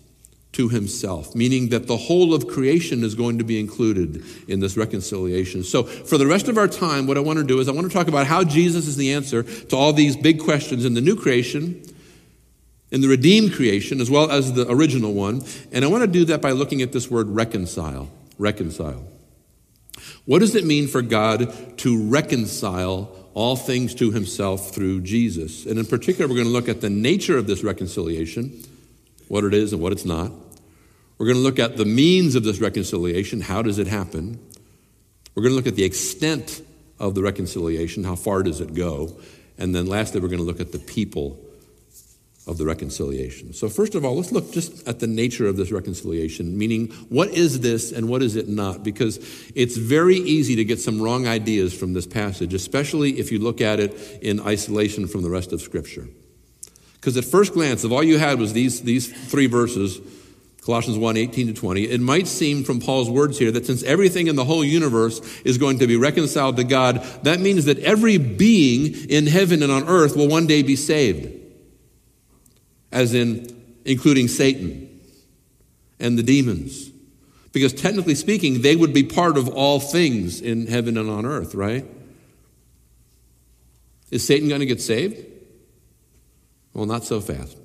to 0.52 0.68
himself, 0.68 1.34
meaning 1.34 1.70
that 1.70 1.86
the 1.86 1.96
whole 1.96 2.34
of 2.34 2.46
creation 2.46 3.04
is 3.04 3.14
going 3.14 3.38
to 3.38 3.44
be 3.44 3.58
included 3.58 4.22
in 4.48 4.60
this 4.60 4.76
reconciliation. 4.76 5.64
So, 5.64 5.82
for 5.82 6.18
the 6.18 6.26
rest 6.26 6.48
of 6.48 6.58
our 6.58 6.68
time, 6.68 7.06
what 7.06 7.16
I 7.16 7.20
want 7.20 7.38
to 7.38 7.44
do 7.44 7.58
is 7.58 7.68
I 7.68 7.72
want 7.72 7.90
to 7.90 7.92
talk 7.92 8.08
about 8.08 8.26
how 8.26 8.44
Jesus 8.44 8.86
is 8.86 8.96
the 8.96 9.12
answer 9.12 9.42
to 9.42 9.76
all 9.76 9.92
these 9.92 10.16
big 10.16 10.40
questions 10.40 10.84
in 10.84 10.92
the 10.92 11.00
new 11.00 11.16
creation, 11.16 11.82
in 12.90 13.00
the 13.00 13.08
redeemed 13.08 13.54
creation, 13.54 14.00
as 14.00 14.10
well 14.10 14.30
as 14.30 14.52
the 14.52 14.70
original 14.70 15.14
one. 15.14 15.42
And 15.72 15.84
I 15.84 15.88
want 15.88 16.02
to 16.02 16.08
do 16.08 16.26
that 16.26 16.42
by 16.42 16.50
looking 16.50 16.82
at 16.82 16.92
this 16.92 17.10
word 17.10 17.28
reconcile. 17.28 18.10
Reconcile. 18.38 19.06
What 20.24 20.40
does 20.40 20.54
it 20.54 20.64
mean 20.64 20.88
for 20.88 21.02
God 21.02 21.78
to 21.78 22.02
reconcile 22.08 23.16
all 23.34 23.56
things 23.56 23.94
to 23.96 24.10
himself 24.10 24.74
through 24.74 25.02
Jesus? 25.02 25.66
And 25.66 25.78
in 25.78 25.86
particular, 25.86 26.28
we're 26.28 26.36
going 26.36 26.46
to 26.46 26.52
look 26.52 26.68
at 26.68 26.80
the 26.80 26.90
nature 26.90 27.38
of 27.38 27.46
this 27.46 27.64
reconciliation, 27.64 28.62
what 29.28 29.44
it 29.44 29.54
is 29.54 29.72
and 29.72 29.82
what 29.82 29.92
it's 29.92 30.04
not. 30.04 30.30
We're 31.18 31.26
going 31.26 31.38
to 31.38 31.42
look 31.42 31.58
at 31.58 31.76
the 31.76 31.84
means 31.84 32.34
of 32.34 32.44
this 32.44 32.60
reconciliation, 32.60 33.40
how 33.40 33.62
does 33.62 33.78
it 33.78 33.86
happen? 33.86 34.38
We're 35.34 35.44
going 35.44 35.52
to 35.52 35.56
look 35.56 35.66
at 35.66 35.76
the 35.76 35.84
extent 35.84 36.62
of 36.98 37.14
the 37.14 37.22
reconciliation, 37.22 38.04
how 38.04 38.16
far 38.16 38.42
does 38.42 38.60
it 38.60 38.74
go? 38.74 39.16
And 39.58 39.74
then 39.74 39.86
lastly, 39.86 40.20
we're 40.20 40.28
going 40.28 40.40
to 40.40 40.46
look 40.46 40.60
at 40.60 40.72
the 40.72 40.78
people 40.78 41.38
of 42.46 42.58
the 42.58 42.66
reconciliation. 42.66 43.52
So, 43.52 43.68
first 43.68 43.94
of 43.94 44.04
all, 44.04 44.16
let's 44.16 44.32
look 44.32 44.52
just 44.52 44.86
at 44.88 44.98
the 44.98 45.06
nature 45.06 45.46
of 45.46 45.56
this 45.56 45.70
reconciliation, 45.70 46.58
meaning 46.58 46.88
what 47.08 47.28
is 47.30 47.60
this 47.60 47.92
and 47.92 48.08
what 48.08 48.20
is 48.20 48.34
it 48.34 48.48
not? 48.48 48.82
Because 48.82 49.18
it's 49.54 49.76
very 49.76 50.16
easy 50.16 50.56
to 50.56 50.64
get 50.64 50.80
some 50.80 51.00
wrong 51.00 51.28
ideas 51.28 51.72
from 51.72 51.92
this 51.92 52.06
passage, 52.06 52.52
especially 52.52 53.20
if 53.20 53.30
you 53.30 53.38
look 53.38 53.60
at 53.60 53.78
it 53.78 53.94
in 54.22 54.40
isolation 54.40 55.06
from 55.06 55.22
the 55.22 55.30
rest 55.30 55.52
of 55.52 55.60
Scripture. 55.60 56.08
Because 56.94 57.16
at 57.16 57.24
first 57.24 57.52
glance, 57.52 57.84
if 57.84 57.92
all 57.92 58.02
you 58.02 58.18
had 58.18 58.40
was 58.40 58.52
these, 58.52 58.82
these 58.82 59.12
three 59.30 59.46
verses, 59.46 60.00
Colossians 60.62 60.98
1 60.98 61.16
18 61.16 61.46
to 61.48 61.52
20, 61.52 61.82
it 61.84 62.00
might 62.00 62.26
seem 62.26 62.64
from 62.64 62.80
Paul's 62.80 63.08
words 63.10 63.38
here 63.38 63.52
that 63.52 63.66
since 63.66 63.84
everything 63.84 64.26
in 64.26 64.34
the 64.34 64.44
whole 64.44 64.64
universe 64.64 65.20
is 65.44 65.58
going 65.58 65.78
to 65.78 65.86
be 65.86 65.96
reconciled 65.96 66.56
to 66.56 66.64
God, 66.64 67.04
that 67.22 67.38
means 67.38 67.66
that 67.66 67.78
every 67.80 68.18
being 68.18 69.08
in 69.08 69.28
heaven 69.28 69.62
and 69.62 69.70
on 69.70 69.88
earth 69.88 70.16
will 70.16 70.28
one 70.28 70.48
day 70.48 70.62
be 70.62 70.74
saved 70.74 71.41
as 72.92 73.14
in 73.14 73.80
including 73.84 74.28
Satan 74.28 75.00
and 75.98 76.18
the 76.18 76.22
demons. 76.22 76.90
Because 77.52 77.72
technically 77.72 78.14
speaking, 78.14 78.62
they 78.62 78.76
would 78.76 78.94
be 78.94 79.02
part 79.02 79.36
of 79.36 79.48
all 79.48 79.80
things 79.80 80.40
in 80.40 80.66
heaven 80.66 80.96
and 80.96 81.10
on 81.10 81.26
earth, 81.26 81.54
right? 81.54 81.84
Is 84.10 84.26
Satan 84.26 84.48
going 84.48 84.60
to 84.60 84.66
get 84.66 84.80
saved? 84.80 85.26
Well, 86.74 86.86
not 86.86 87.04
so 87.04 87.20
fast. 87.20 87.56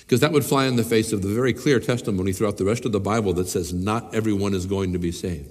Because 0.00 0.20
that 0.20 0.32
would 0.32 0.44
fly 0.44 0.66
in 0.66 0.76
the 0.76 0.84
face 0.84 1.12
of 1.12 1.22
the 1.22 1.28
very 1.28 1.52
clear 1.52 1.80
testimony 1.80 2.32
throughout 2.32 2.56
the 2.56 2.64
rest 2.64 2.84
of 2.84 2.92
the 2.92 3.00
Bible 3.00 3.32
that 3.34 3.48
says 3.48 3.72
not 3.72 4.14
everyone 4.14 4.54
is 4.54 4.66
going 4.66 4.92
to 4.92 4.98
be 4.98 5.12
saved. 5.12 5.50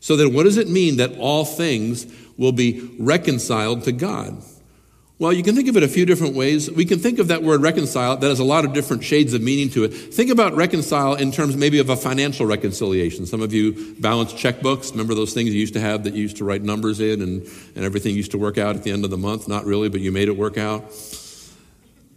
So 0.00 0.16
then, 0.16 0.32
what 0.32 0.44
does 0.44 0.56
it 0.56 0.68
mean 0.68 0.98
that 0.98 1.16
all 1.18 1.44
things 1.44 2.06
will 2.36 2.52
be 2.52 2.94
reconciled 2.98 3.84
to 3.84 3.92
God? 3.92 4.42
Well, 5.18 5.32
you 5.32 5.42
can 5.42 5.56
think 5.56 5.68
of 5.68 5.78
it 5.78 5.82
a 5.82 5.88
few 5.88 6.04
different 6.04 6.34
ways. 6.34 6.70
We 6.70 6.84
can 6.84 6.98
think 6.98 7.18
of 7.18 7.28
that 7.28 7.42
word 7.42 7.62
reconcile 7.62 8.18
that 8.18 8.28
has 8.28 8.38
a 8.38 8.44
lot 8.44 8.66
of 8.66 8.74
different 8.74 9.02
shades 9.02 9.32
of 9.32 9.40
meaning 9.40 9.70
to 9.70 9.84
it. 9.84 9.88
Think 9.88 10.30
about 10.30 10.54
reconcile 10.54 11.14
in 11.14 11.32
terms 11.32 11.56
maybe 11.56 11.78
of 11.78 11.88
a 11.88 11.96
financial 11.96 12.44
reconciliation. 12.44 13.24
Some 13.24 13.40
of 13.40 13.54
you 13.54 13.94
balance 13.98 14.34
checkbooks. 14.34 14.90
Remember 14.90 15.14
those 15.14 15.32
things 15.32 15.54
you 15.54 15.60
used 15.60 15.72
to 15.72 15.80
have 15.80 16.04
that 16.04 16.12
you 16.12 16.20
used 16.20 16.36
to 16.36 16.44
write 16.44 16.62
numbers 16.62 17.00
in 17.00 17.22
and, 17.22 17.48
and 17.74 17.82
everything 17.82 18.14
used 18.14 18.32
to 18.32 18.38
work 18.38 18.58
out 18.58 18.76
at 18.76 18.82
the 18.82 18.92
end 18.92 19.04
of 19.04 19.10
the 19.10 19.16
month? 19.16 19.48
Not 19.48 19.64
really, 19.64 19.88
but 19.88 20.02
you 20.02 20.12
made 20.12 20.28
it 20.28 20.36
work 20.36 20.58
out. 20.58 20.92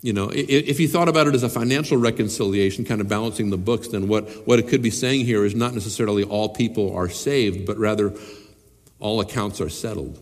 You 0.01 0.11
know, 0.11 0.29
if 0.33 0.81
you 0.81 0.89
thought 0.89 1.07
about 1.07 1.27
it 1.27 1.35
as 1.35 1.43
a 1.43 1.49
financial 1.49 1.97
reconciliation, 1.97 2.83
kind 2.83 2.99
of 2.99 3.07
balancing 3.07 3.49
the 3.49 3.57
books, 3.57 3.87
then 3.89 4.09
what, 4.09 4.29
what 4.45 4.59
it 4.59 4.67
could 4.67 4.81
be 4.81 4.91
saying 4.91 5.25
here 5.25 5.45
is 5.45 5.55
not 5.55 5.73
necessarily 5.73 6.23
all 6.23 6.49
people 6.49 6.93
are 6.93 7.07
saved, 7.07 7.65
but 7.65 7.77
rather 7.77 8.13
all 8.99 9.21
accounts 9.21 9.61
are 9.61 9.69
settled. 9.69 10.21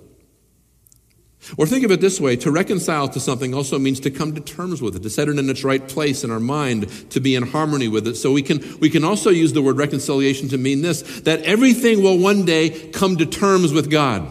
Or 1.56 1.66
think 1.66 1.86
of 1.86 1.92
it 1.92 2.02
this 2.02 2.20
way 2.20 2.36
to 2.38 2.52
reconcile 2.52 3.08
to 3.10 3.20
something 3.20 3.54
also 3.54 3.80
means 3.80 4.00
to 4.02 4.12
come 4.12 4.36
to 4.36 4.42
terms 4.42 4.82
with 4.82 4.96
it, 4.96 5.04
to 5.04 5.10
set 5.10 5.30
it 5.30 5.38
in 5.38 5.50
its 5.50 5.64
right 5.64 5.88
place 5.88 6.24
in 6.24 6.32
our 6.32 6.40
mind, 6.40 6.90
to 7.12 7.20
be 7.20 7.36
in 7.36 7.44
harmony 7.44 7.88
with 7.88 8.08
it. 8.08 8.16
So 8.16 8.32
we 8.32 8.42
can, 8.42 8.62
we 8.80 8.90
can 8.90 9.04
also 9.04 9.30
use 9.30 9.54
the 9.54 9.62
word 9.62 9.78
reconciliation 9.78 10.50
to 10.50 10.58
mean 10.58 10.82
this 10.82 11.22
that 11.22 11.42
everything 11.44 12.04
will 12.04 12.18
one 12.18 12.44
day 12.44 12.90
come 12.90 13.18
to 13.18 13.26
terms 13.26 13.72
with 13.72 13.90
God 13.90 14.28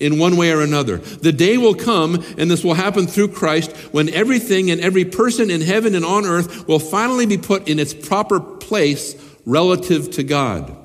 in 0.00 0.18
one 0.18 0.36
way 0.36 0.50
or 0.52 0.60
another. 0.60 0.98
The 0.98 1.32
day 1.32 1.56
will 1.56 1.74
come, 1.74 2.22
and 2.36 2.50
this 2.50 2.64
will 2.64 2.74
happen 2.74 3.06
through 3.06 3.28
Christ, 3.28 3.72
when 3.92 4.08
everything 4.08 4.70
and 4.70 4.80
every 4.80 5.04
person 5.04 5.50
in 5.50 5.60
heaven 5.60 5.94
and 5.94 6.04
on 6.04 6.24
earth 6.24 6.66
will 6.66 6.78
finally 6.78 7.26
be 7.26 7.38
put 7.38 7.68
in 7.68 7.78
its 7.78 7.94
proper 7.94 8.40
place 8.40 9.14
relative 9.46 10.10
to 10.12 10.22
God. 10.22 10.83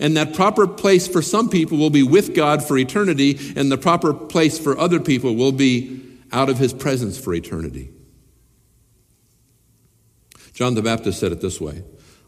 And 0.00 0.16
that 0.16 0.34
proper 0.34 0.66
place 0.66 1.08
for 1.08 1.22
some 1.22 1.48
people 1.48 1.78
will 1.78 1.90
be 1.90 2.02
with 2.02 2.34
God 2.34 2.62
for 2.62 2.76
eternity, 2.76 3.38
and 3.56 3.72
the 3.72 3.78
proper 3.78 4.12
place 4.12 4.58
for 4.58 4.78
other 4.78 5.00
people 5.00 5.34
will 5.34 5.52
be 5.52 6.04
out 6.32 6.48
of 6.48 6.58
his 6.58 6.72
presence 6.72 7.18
for 7.18 7.34
eternity. 7.34 7.90
John 10.52 10.74
the 10.74 10.82
Baptist 10.82 11.20
said 11.20 11.32
it 11.32 11.40
this 11.40 11.60
way. 11.60 11.84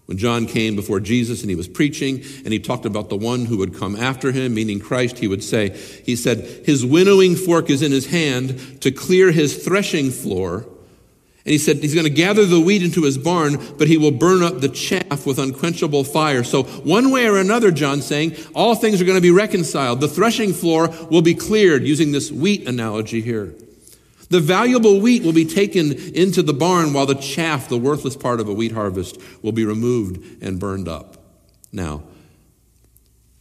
When 0.07 0.19
John 0.19 0.47
came 0.47 0.75
before 0.75 0.99
Jesus 0.99 1.43
and 1.43 1.50
he 1.50 1.57
was 1.57 1.69
preaching 1.69 2.17
and 2.45 2.52
he 2.52 2.59
talked 2.59 2.85
about 2.85 3.11
the 3.11 3.17
one 3.17 3.45
who 3.45 3.59
would 3.59 3.76
come 3.76 3.95
after 3.95 4.33
him, 4.33 4.55
meaning 4.55 4.81
Christ, 4.81 5.19
he 5.19 5.29
would 5.29 5.45
say, 5.45 5.71
He 6.05 6.17
said, 6.17 6.64
His 6.67 6.85
winnowing 6.85 7.37
fork 7.37 7.71
is 7.71 7.81
in 7.81 7.93
his 7.93 8.07
hand 8.07 8.81
to 8.83 8.90
clear 8.90 9.31
his 9.31 9.64
threshing 9.64 10.11
floor 10.11 10.67
and 11.45 11.53
he 11.53 11.59
said 11.59 11.79
he's 11.79 11.95
going 11.95 12.05
to 12.05 12.11
gather 12.11 12.45
the 12.45 12.61
wheat 12.61 12.83
into 12.83 13.05
his 13.05 13.17
barn, 13.17 13.59
but 13.79 13.89
he 13.89 13.97
will 13.97 14.11
burn 14.11 14.43
up 14.43 14.61
the 14.61 14.69
chaff 14.69 15.27
with 15.27 15.39
unquenchable 15.39 16.05
fire. 16.05 16.45
So, 16.45 16.65
one 16.65 17.11
way 17.11 17.27
or 17.27 17.39
another, 17.39 17.71
John's 17.71 18.05
saying, 18.05 18.37
all 18.55 18.75
things 18.75 19.01
are 19.01 19.07
going 19.07 19.17
to 19.17 19.23
be 19.23 19.31
reconciled. 19.31 20.01
The 20.01 20.09
threshing 20.09 20.53
floor 20.53 20.89
will 21.11 21.23
be 21.23 21.35
cleared, 21.35 21.85
using 21.85 22.13
this 22.13 22.31
wheat 22.31 22.69
analogy 22.69 23.23
here. 23.23 23.55
The 24.29 24.41
valuable 24.41 25.01
wheat 25.01 25.23
will 25.23 25.33
be 25.33 25.47
taken 25.47 25.93
into 25.93 26.43
the 26.43 26.53
barn, 26.53 26.93
while 26.93 27.07
the 27.07 27.15
chaff, 27.15 27.69
the 27.69 27.79
worthless 27.79 28.17
part 28.17 28.39
of 28.39 28.49
a 28.49 28.53
wheat 28.53 28.73
harvest, 28.73 29.19
will 29.43 29.53
be 29.53 29.65
removed 29.65 30.43
and 30.43 30.61
burned 30.61 30.89
up. 30.89 31.17
Now, 31.73 32.03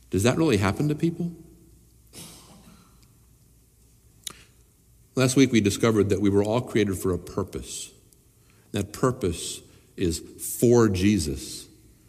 does 0.09 0.23
that 0.23 0.37
really 0.37 0.57
happen 0.57 0.87
to 0.87 0.95
people? 0.95 1.31
Last 5.19 5.35
week 5.35 5.51
we 5.51 5.59
discovered 5.59 6.07
that 6.11 6.21
we 6.21 6.29
were 6.29 6.45
all 6.45 6.61
created 6.61 6.97
for 6.97 7.11
a 7.11 7.17
purpose. 7.17 7.91
That 8.71 8.93
purpose 8.93 9.59
is 9.97 10.19
for 10.61 10.87
Jesus, 10.87 11.67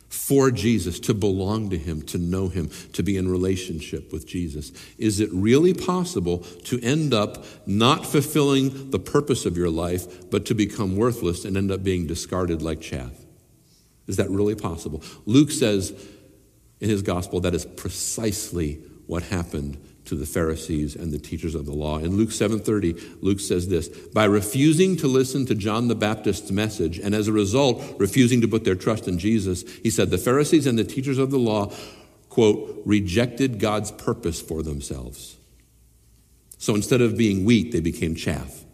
for 0.08 0.52
Jesus, 0.52 1.00
to 1.00 1.12
belong 1.12 1.70
to 1.70 1.76
Him, 1.76 2.02
to 2.02 2.18
know 2.18 2.46
Him, 2.46 2.70
to 2.92 3.02
be 3.02 3.16
in 3.16 3.28
relationship 3.28 4.12
with 4.12 4.28
Jesus. 4.28 4.70
Is 4.96 5.18
it 5.18 5.28
really 5.32 5.74
possible 5.74 6.38
to 6.66 6.80
end 6.84 7.12
up 7.12 7.44
not 7.66 8.06
fulfilling 8.06 8.92
the 8.92 9.00
purpose 9.00 9.44
of 9.44 9.56
your 9.56 9.70
life, 9.70 10.30
but 10.30 10.46
to 10.46 10.54
become 10.54 10.94
worthless 10.94 11.44
and 11.44 11.56
end 11.56 11.72
up 11.72 11.82
being 11.82 12.06
discarded 12.06 12.62
like 12.62 12.80
chaff? 12.80 13.10
Is 14.06 14.18
that 14.18 14.30
really 14.30 14.54
possible? 14.54 15.02
Luke 15.26 15.50
says 15.50 15.90
in 16.78 16.88
his 16.88 17.02
gospel 17.02 17.40
that 17.40 17.56
is 17.56 17.64
precisely 17.64 18.74
what 19.08 19.24
happened 19.24 19.84
to 20.06 20.14
the 20.14 20.26
Pharisees 20.26 20.96
and 20.96 21.12
the 21.12 21.18
teachers 21.18 21.54
of 21.54 21.66
the 21.66 21.72
law. 21.72 21.98
In 21.98 22.16
Luke 22.16 22.30
7:30, 22.30 23.22
Luke 23.22 23.40
says 23.40 23.68
this, 23.68 23.88
by 23.88 24.24
refusing 24.24 24.96
to 24.96 25.06
listen 25.06 25.46
to 25.46 25.54
John 25.54 25.88
the 25.88 25.94
Baptist's 25.94 26.50
message 26.50 26.98
and 26.98 27.14
as 27.14 27.28
a 27.28 27.32
result 27.32 27.82
refusing 27.98 28.40
to 28.40 28.48
put 28.48 28.64
their 28.64 28.74
trust 28.74 29.06
in 29.06 29.18
Jesus, 29.18 29.62
he 29.82 29.90
said 29.90 30.10
the 30.10 30.18
Pharisees 30.18 30.66
and 30.66 30.78
the 30.78 30.84
teachers 30.84 31.18
of 31.18 31.30
the 31.30 31.38
law 31.38 31.72
quote 32.28 32.82
rejected 32.84 33.58
God's 33.58 33.90
purpose 33.90 34.40
for 34.40 34.62
themselves. 34.62 35.36
So 36.58 36.74
instead 36.74 37.00
of 37.00 37.16
being 37.16 37.44
wheat, 37.44 37.72
they 37.72 37.80
became 37.80 38.14
chaff. 38.14 38.64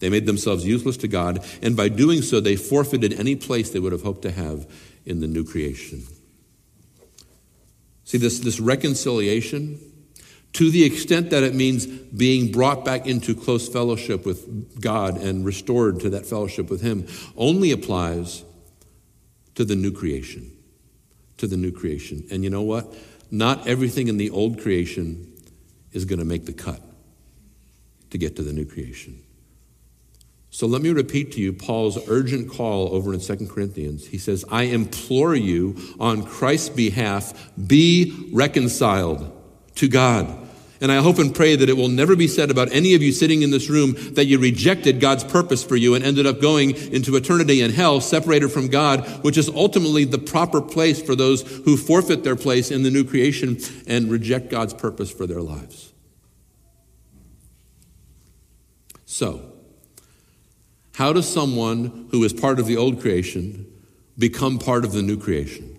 They 0.00 0.10
made 0.10 0.26
themselves 0.26 0.66
useless 0.66 0.96
to 0.98 1.08
God, 1.08 1.44
and 1.62 1.76
by 1.76 1.88
doing 1.88 2.20
so, 2.20 2.40
they 2.40 2.56
forfeited 2.56 3.12
any 3.12 3.36
place 3.36 3.70
they 3.70 3.78
would 3.78 3.92
have 3.92 4.02
hoped 4.02 4.22
to 4.22 4.32
have 4.32 4.66
in 5.06 5.20
the 5.20 5.26
new 5.26 5.44
creation. 5.44 6.04
See, 8.04 8.18
this, 8.18 8.40
this 8.40 8.60
reconciliation 8.60 9.78
to 10.54 10.70
the 10.70 10.84
extent 10.84 11.30
that 11.30 11.42
it 11.42 11.54
means 11.54 11.86
being 11.86 12.50
brought 12.50 12.84
back 12.84 13.06
into 13.06 13.34
close 13.34 13.68
fellowship 13.68 14.24
with 14.24 14.80
God 14.80 15.16
and 15.16 15.44
restored 15.44 16.00
to 16.00 16.10
that 16.10 16.26
fellowship 16.26 16.70
with 16.70 16.80
Him, 16.80 17.06
only 17.36 17.72
applies 17.72 18.44
to 19.56 19.64
the 19.64 19.76
new 19.76 19.92
creation. 19.92 20.50
To 21.38 21.46
the 21.46 21.56
new 21.56 21.72
creation. 21.72 22.26
And 22.30 22.44
you 22.44 22.50
know 22.50 22.62
what? 22.62 22.94
Not 23.30 23.66
everything 23.66 24.08
in 24.08 24.16
the 24.16 24.30
old 24.30 24.60
creation 24.60 25.32
is 25.92 26.04
going 26.04 26.20
to 26.20 26.24
make 26.24 26.46
the 26.46 26.52
cut 26.52 26.80
to 28.10 28.18
get 28.18 28.36
to 28.36 28.42
the 28.42 28.52
new 28.52 28.64
creation. 28.64 29.20
So 30.50 30.68
let 30.68 30.82
me 30.82 30.90
repeat 30.90 31.32
to 31.32 31.40
you 31.40 31.52
Paul's 31.52 31.98
urgent 32.08 32.48
call 32.48 32.94
over 32.94 33.12
in 33.12 33.18
2 33.18 33.48
Corinthians. 33.48 34.06
He 34.06 34.18
says, 34.18 34.44
I 34.52 34.64
implore 34.64 35.34
you 35.34 35.76
on 35.98 36.22
Christ's 36.22 36.68
behalf, 36.68 37.50
be 37.66 38.30
reconciled 38.32 39.32
to 39.74 39.88
God. 39.88 40.43
And 40.80 40.90
I 40.90 41.00
hope 41.00 41.18
and 41.18 41.34
pray 41.34 41.54
that 41.56 41.68
it 41.68 41.76
will 41.76 41.88
never 41.88 42.16
be 42.16 42.26
said 42.26 42.50
about 42.50 42.72
any 42.72 42.94
of 42.94 43.02
you 43.02 43.12
sitting 43.12 43.42
in 43.42 43.50
this 43.50 43.70
room 43.70 43.94
that 44.14 44.26
you 44.26 44.38
rejected 44.38 45.00
God's 45.00 45.24
purpose 45.24 45.62
for 45.62 45.76
you 45.76 45.94
and 45.94 46.04
ended 46.04 46.26
up 46.26 46.40
going 46.40 46.70
into 46.92 47.16
eternity 47.16 47.62
in 47.62 47.70
hell, 47.70 48.00
separated 48.00 48.48
from 48.48 48.68
God, 48.68 49.06
which 49.24 49.38
is 49.38 49.48
ultimately 49.48 50.04
the 50.04 50.18
proper 50.18 50.60
place 50.60 51.00
for 51.00 51.14
those 51.14 51.42
who 51.64 51.76
forfeit 51.76 52.24
their 52.24 52.36
place 52.36 52.70
in 52.70 52.82
the 52.82 52.90
new 52.90 53.04
creation 53.04 53.58
and 53.86 54.10
reject 54.10 54.50
God's 54.50 54.74
purpose 54.74 55.10
for 55.10 55.26
their 55.26 55.40
lives. 55.40 55.92
So, 59.06 59.52
how 60.96 61.12
does 61.12 61.32
someone 61.32 62.08
who 62.10 62.24
is 62.24 62.32
part 62.32 62.58
of 62.58 62.66
the 62.66 62.76
old 62.76 63.00
creation 63.00 63.66
become 64.18 64.58
part 64.58 64.84
of 64.84 64.92
the 64.92 65.02
new 65.02 65.16
creation? 65.16 65.78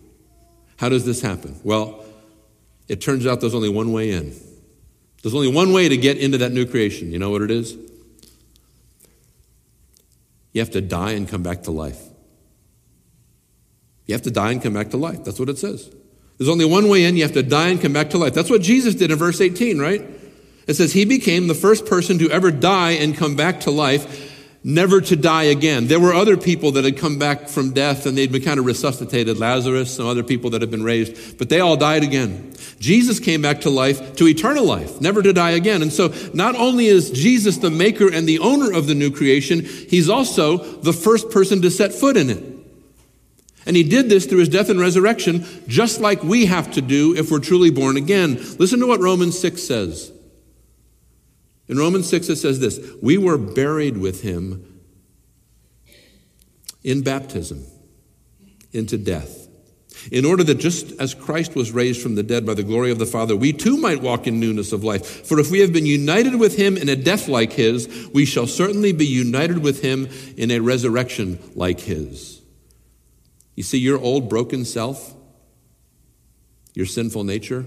How 0.77 0.89
does 0.89 1.05
this 1.05 1.21
happen? 1.21 1.59
Well, 1.63 2.05
it 2.87 3.01
turns 3.01 3.25
out 3.25 3.41
there's 3.41 3.55
only 3.55 3.69
one 3.69 3.91
way 3.91 4.11
in. 4.11 4.33
There's 5.25 5.33
only 5.33 5.47
one 5.47 5.73
way 5.73 5.89
to 5.89 5.97
get 5.97 6.19
into 6.19 6.37
that 6.37 6.51
new 6.51 6.67
creation. 6.67 7.11
You 7.11 7.17
know 7.17 7.31
what 7.31 7.41
it 7.41 7.49
is? 7.49 7.75
You 10.53 10.61
have 10.61 10.69
to 10.69 10.81
die 10.81 11.13
and 11.13 11.27
come 11.27 11.41
back 11.41 11.63
to 11.63 11.71
life. 11.71 11.99
You 14.05 14.13
have 14.13 14.21
to 14.21 14.29
die 14.29 14.51
and 14.51 14.61
come 14.61 14.73
back 14.73 14.91
to 14.91 14.97
life. 14.97 15.23
That's 15.23 15.39
what 15.39 15.49
it 15.49 15.57
says. 15.57 15.89
There's 16.37 16.47
only 16.47 16.65
one 16.65 16.89
way 16.89 17.05
in. 17.05 17.17
You 17.17 17.23
have 17.23 17.31
to 17.31 17.41
die 17.41 17.69
and 17.69 17.81
come 17.81 17.91
back 17.91 18.11
to 18.11 18.19
life. 18.19 18.35
That's 18.35 18.51
what 18.51 18.61
Jesus 18.61 18.93
did 18.93 19.09
in 19.09 19.17
verse 19.17 19.41
18, 19.41 19.79
right? 19.79 20.07
It 20.67 20.75
says, 20.75 20.93
He 20.93 21.05
became 21.05 21.47
the 21.47 21.55
first 21.55 21.87
person 21.87 22.19
to 22.19 22.29
ever 22.29 22.51
die 22.51 22.91
and 22.91 23.17
come 23.17 23.35
back 23.35 23.61
to 23.61 23.71
life. 23.71 24.24
Never 24.65 24.99
to 24.99 25.15
die 25.15 25.43
again. 25.43 25.85
There 25.85 25.99
were 25.99 26.11
other 26.11 26.35
people 26.35 26.71
that 26.71 26.85
had 26.85 26.97
come 26.97 27.19
back 27.19 27.49
from 27.49 27.71
death 27.71 28.07
and 28.07 28.17
they'd 28.17 28.31
been 28.31 28.41
kind 28.41 28.59
of 28.59 28.65
resuscitated, 28.65 29.37
Lazarus, 29.37 29.93
some 29.93 30.07
other 30.07 30.23
people 30.23 30.49
that 30.49 30.61
had 30.61 30.71
been 30.71 30.81
raised, 30.81 31.37
but 31.37 31.49
they 31.49 31.59
all 31.59 31.77
died 31.77 32.01
again. 32.01 32.51
Jesus 32.79 33.19
came 33.19 33.43
back 33.43 33.61
to 33.61 33.69
life, 33.69 34.15
to 34.15 34.27
eternal 34.27 34.65
life, 34.65 34.99
never 34.99 35.21
to 35.21 35.31
die 35.33 35.51
again. 35.51 35.83
And 35.83 35.93
so 35.93 36.11
not 36.33 36.55
only 36.55 36.87
is 36.87 37.11
Jesus 37.11 37.57
the 37.57 37.69
maker 37.69 38.11
and 38.11 38.27
the 38.27 38.39
owner 38.39 38.73
of 38.73 38.87
the 38.87 38.95
new 38.95 39.11
creation, 39.11 39.63
he's 39.63 40.09
also 40.09 40.57
the 40.57 40.93
first 40.93 41.29
person 41.29 41.61
to 41.61 41.69
set 41.69 41.93
foot 41.93 42.17
in 42.17 42.31
it. 42.31 42.43
And 43.67 43.75
he 43.75 43.83
did 43.83 44.09
this 44.09 44.25
through 44.25 44.39
his 44.39 44.49
death 44.49 44.71
and 44.71 44.79
resurrection, 44.79 45.45
just 45.67 46.01
like 46.01 46.23
we 46.23 46.47
have 46.47 46.71
to 46.71 46.81
do 46.81 47.15
if 47.15 47.29
we're 47.29 47.39
truly 47.39 47.69
born 47.69 47.97
again. 47.97 48.35
Listen 48.57 48.79
to 48.79 48.87
what 48.87 48.99
Romans 48.99 49.37
6 49.37 49.61
says. 49.61 50.11
In 51.67 51.77
Romans 51.77 52.07
6, 52.09 52.29
it 52.29 52.35
says 52.37 52.59
this 52.59 52.79
We 53.01 53.17
were 53.17 53.37
buried 53.37 53.97
with 53.97 54.21
him 54.21 54.81
in 56.83 57.01
baptism 57.01 57.65
into 58.71 58.97
death, 58.97 59.47
in 60.11 60.25
order 60.25 60.43
that 60.43 60.59
just 60.59 60.91
as 60.99 61.15
Christ 61.15 61.55
was 61.55 61.71
raised 61.71 62.01
from 62.01 62.15
the 62.15 62.23
dead 62.23 62.45
by 62.45 62.53
the 62.53 62.63
glory 62.63 62.91
of 62.91 62.99
the 62.99 63.05
Father, 63.05 63.35
we 63.35 63.53
too 63.53 63.77
might 63.77 64.01
walk 64.01 64.27
in 64.27 64.39
newness 64.39 64.71
of 64.71 64.83
life. 64.83 65.25
For 65.25 65.39
if 65.39 65.49
we 65.49 65.61
have 65.61 65.73
been 65.73 65.85
united 65.85 66.35
with 66.35 66.55
him 66.57 66.77
in 66.77 66.89
a 66.89 66.95
death 66.95 67.27
like 67.27 67.53
his, 67.53 68.09
we 68.13 68.25
shall 68.25 68.45
certainly 68.45 68.91
be 68.91 69.07
united 69.07 69.59
with 69.59 69.81
him 69.81 70.07
in 70.37 70.51
a 70.51 70.59
resurrection 70.59 71.39
like 71.55 71.79
his. 71.79 72.41
You 73.55 73.63
see, 73.63 73.79
your 73.79 73.97
old 73.97 74.29
broken 74.29 74.65
self, 74.65 75.15
your 76.73 76.85
sinful 76.85 77.23
nature, 77.23 77.65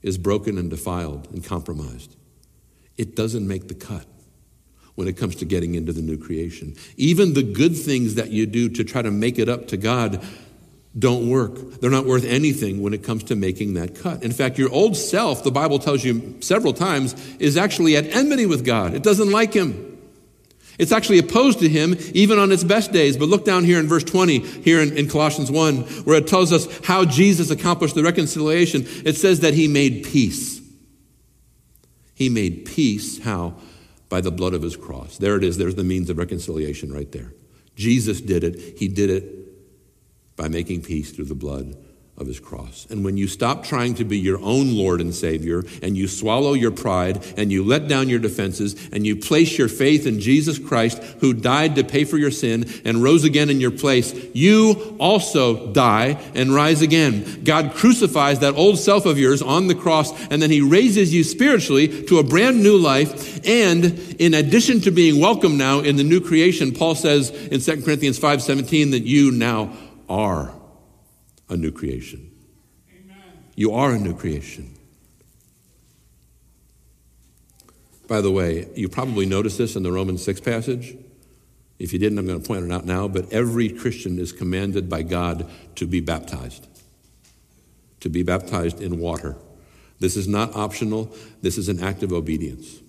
is 0.00 0.16
broken 0.16 0.56
and 0.56 0.70
defiled 0.70 1.28
and 1.32 1.44
compromised 1.44 2.17
it 2.98 3.14
doesn't 3.16 3.46
make 3.46 3.68
the 3.68 3.74
cut 3.74 4.04
when 4.96 5.06
it 5.06 5.16
comes 5.16 5.36
to 5.36 5.44
getting 5.44 5.76
into 5.76 5.92
the 5.92 6.02
new 6.02 6.18
creation. 6.18 6.74
Even 6.96 7.32
the 7.32 7.42
good 7.44 7.76
things 7.76 8.16
that 8.16 8.30
you 8.30 8.46
do 8.46 8.68
to 8.68 8.82
try 8.82 9.00
to 9.00 9.12
make 9.12 9.38
it 9.38 9.48
up 9.48 9.68
to 9.68 9.76
God 9.76 10.20
don't 10.98 11.30
work. 11.30 11.80
They're 11.80 11.90
not 11.90 12.06
worth 12.06 12.24
anything 12.24 12.82
when 12.82 12.92
it 12.92 13.04
comes 13.04 13.22
to 13.24 13.36
making 13.36 13.74
that 13.74 13.94
cut. 13.94 14.24
In 14.24 14.32
fact, 14.32 14.58
your 14.58 14.72
old 14.72 14.96
self, 14.96 15.44
the 15.44 15.52
Bible 15.52 15.78
tells 15.78 16.02
you 16.02 16.36
several 16.40 16.72
times, 16.72 17.14
is 17.38 17.56
actually 17.56 17.96
at 17.96 18.06
enmity 18.06 18.46
with 18.46 18.64
God. 18.64 18.92
It 18.92 19.04
doesn't 19.04 19.30
like 19.30 19.52
Him. 19.52 19.84
It's 20.78 20.90
actually 20.90 21.18
opposed 21.18 21.60
to 21.60 21.68
Him 21.68 21.96
even 22.14 22.40
on 22.40 22.50
its 22.50 22.64
best 22.64 22.90
days. 22.90 23.16
But 23.16 23.28
look 23.28 23.44
down 23.44 23.62
here 23.62 23.78
in 23.78 23.86
verse 23.86 24.02
20, 24.02 24.40
here 24.40 24.80
in, 24.80 24.96
in 24.96 25.08
Colossians 25.08 25.48
1, 25.48 25.76
where 26.04 26.16
it 26.16 26.26
tells 26.26 26.52
us 26.52 26.66
how 26.84 27.04
Jesus 27.04 27.52
accomplished 27.52 27.94
the 27.94 28.02
reconciliation. 28.02 28.84
It 29.04 29.16
says 29.16 29.40
that 29.40 29.54
He 29.54 29.68
made 29.68 30.04
peace 30.04 30.57
he 32.18 32.28
made 32.28 32.64
peace, 32.64 33.20
how? 33.20 33.54
By 34.08 34.20
the 34.20 34.32
blood 34.32 34.52
of 34.52 34.62
his 34.62 34.76
cross. 34.76 35.18
There 35.18 35.36
it 35.36 35.44
is. 35.44 35.56
There's 35.56 35.76
the 35.76 35.84
means 35.84 36.10
of 36.10 36.18
reconciliation 36.18 36.92
right 36.92 37.12
there. 37.12 37.32
Jesus 37.76 38.20
did 38.20 38.42
it. 38.42 38.76
He 38.76 38.88
did 38.88 39.08
it 39.08 40.36
by 40.36 40.48
making 40.48 40.82
peace 40.82 41.12
through 41.12 41.26
the 41.26 41.36
blood 41.36 41.76
of 42.18 42.26
his 42.26 42.40
cross. 42.40 42.86
And 42.90 43.04
when 43.04 43.16
you 43.16 43.28
stop 43.28 43.64
trying 43.64 43.94
to 43.94 44.04
be 44.04 44.18
your 44.18 44.40
own 44.40 44.74
Lord 44.74 45.00
and 45.00 45.14
Savior, 45.14 45.64
and 45.82 45.96
you 45.96 46.08
swallow 46.08 46.52
your 46.52 46.72
pride, 46.72 47.24
and 47.36 47.52
you 47.52 47.64
let 47.64 47.86
down 47.86 48.08
your 48.08 48.18
defenses, 48.18 48.74
and 48.92 49.06
you 49.06 49.16
place 49.16 49.56
your 49.56 49.68
faith 49.68 50.06
in 50.06 50.20
Jesus 50.20 50.58
Christ, 50.58 51.02
who 51.20 51.32
died 51.32 51.76
to 51.76 51.84
pay 51.84 52.04
for 52.04 52.18
your 52.18 52.32
sin 52.32 52.68
and 52.84 53.02
rose 53.02 53.24
again 53.24 53.50
in 53.50 53.60
your 53.60 53.70
place, 53.70 54.14
you 54.34 54.96
also 54.98 55.72
die 55.72 56.20
and 56.34 56.52
rise 56.52 56.82
again. 56.82 57.44
God 57.44 57.74
crucifies 57.74 58.40
that 58.40 58.54
old 58.54 58.78
self 58.78 59.06
of 59.06 59.18
yours 59.18 59.40
on 59.40 59.68
the 59.68 59.74
cross, 59.74 60.10
and 60.28 60.42
then 60.42 60.50
he 60.50 60.60
raises 60.60 61.14
you 61.14 61.22
spiritually 61.22 62.04
to 62.06 62.18
a 62.18 62.24
brand 62.24 62.62
new 62.62 62.76
life. 62.76 63.46
And 63.46 63.84
in 64.18 64.34
addition 64.34 64.80
to 64.82 64.90
being 64.90 65.20
welcome 65.20 65.56
now 65.56 65.80
in 65.80 65.96
the 65.96 66.04
new 66.04 66.20
creation, 66.20 66.72
Paul 66.72 66.96
says 66.96 67.30
in 67.30 67.60
2 67.60 67.84
Corinthians 67.84 68.18
5:17 68.18 68.90
that 68.90 69.04
you 69.04 69.30
now 69.30 69.72
are 70.08 70.52
a 71.48 71.56
new 71.56 71.70
creation. 71.70 72.30
Amen. 72.90 73.16
You 73.54 73.72
are 73.72 73.92
a 73.92 73.98
new 73.98 74.14
creation. 74.14 74.74
By 78.06 78.22
the 78.22 78.30
way, 78.30 78.68
you 78.74 78.88
probably 78.88 79.26
noticed 79.26 79.58
this 79.58 79.76
in 79.76 79.82
the 79.82 79.92
Romans 79.92 80.24
6 80.24 80.40
passage. 80.40 80.96
If 81.78 81.92
you 81.92 81.98
didn't, 81.98 82.18
I'm 82.18 82.26
going 82.26 82.40
to 82.40 82.46
point 82.46 82.64
it 82.64 82.72
out 82.72 82.86
now. 82.86 83.06
But 83.06 83.32
every 83.32 83.68
Christian 83.68 84.18
is 84.18 84.32
commanded 84.32 84.88
by 84.88 85.02
God 85.02 85.48
to 85.76 85.86
be 85.86 86.00
baptized, 86.00 86.66
to 88.00 88.08
be 88.08 88.22
baptized 88.22 88.80
in 88.80 88.98
water. 88.98 89.36
This 90.00 90.16
is 90.16 90.26
not 90.26 90.54
optional, 90.56 91.14
this 91.42 91.58
is 91.58 91.68
an 91.68 91.82
act 91.82 92.02
of 92.02 92.12
obedience. 92.12 92.80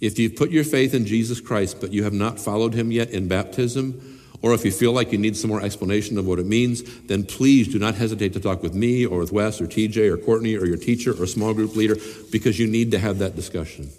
If 0.00 0.18
you've 0.18 0.34
put 0.34 0.50
your 0.50 0.64
faith 0.64 0.94
in 0.94 1.06
Jesus 1.06 1.40
Christ, 1.40 1.80
but 1.80 1.92
you 1.92 2.02
have 2.02 2.12
not 2.12 2.40
followed 2.40 2.74
him 2.74 2.90
yet 2.90 3.10
in 3.10 3.28
baptism, 3.28 4.21
or 4.42 4.52
if 4.52 4.64
you 4.64 4.72
feel 4.72 4.92
like 4.92 5.12
you 5.12 5.18
need 5.18 5.36
some 5.36 5.48
more 5.48 5.62
explanation 5.62 6.18
of 6.18 6.26
what 6.26 6.38
it 6.38 6.46
means, 6.46 6.82
then 7.06 7.24
please 7.24 7.68
do 7.68 7.78
not 7.78 7.94
hesitate 7.94 8.32
to 8.32 8.40
talk 8.40 8.62
with 8.62 8.74
me 8.74 9.06
or 9.06 9.20
with 9.20 9.32
Wes 9.32 9.60
or 9.60 9.66
TJ 9.66 10.10
or 10.10 10.18
Courtney 10.18 10.56
or 10.56 10.66
your 10.66 10.76
teacher 10.76 11.12
or 11.12 11.26
small 11.26 11.54
group 11.54 11.76
leader 11.76 11.96
because 12.30 12.58
you 12.58 12.66
need 12.66 12.90
to 12.90 12.98
have 12.98 13.18
that 13.18 13.36
discussion. 13.36 13.90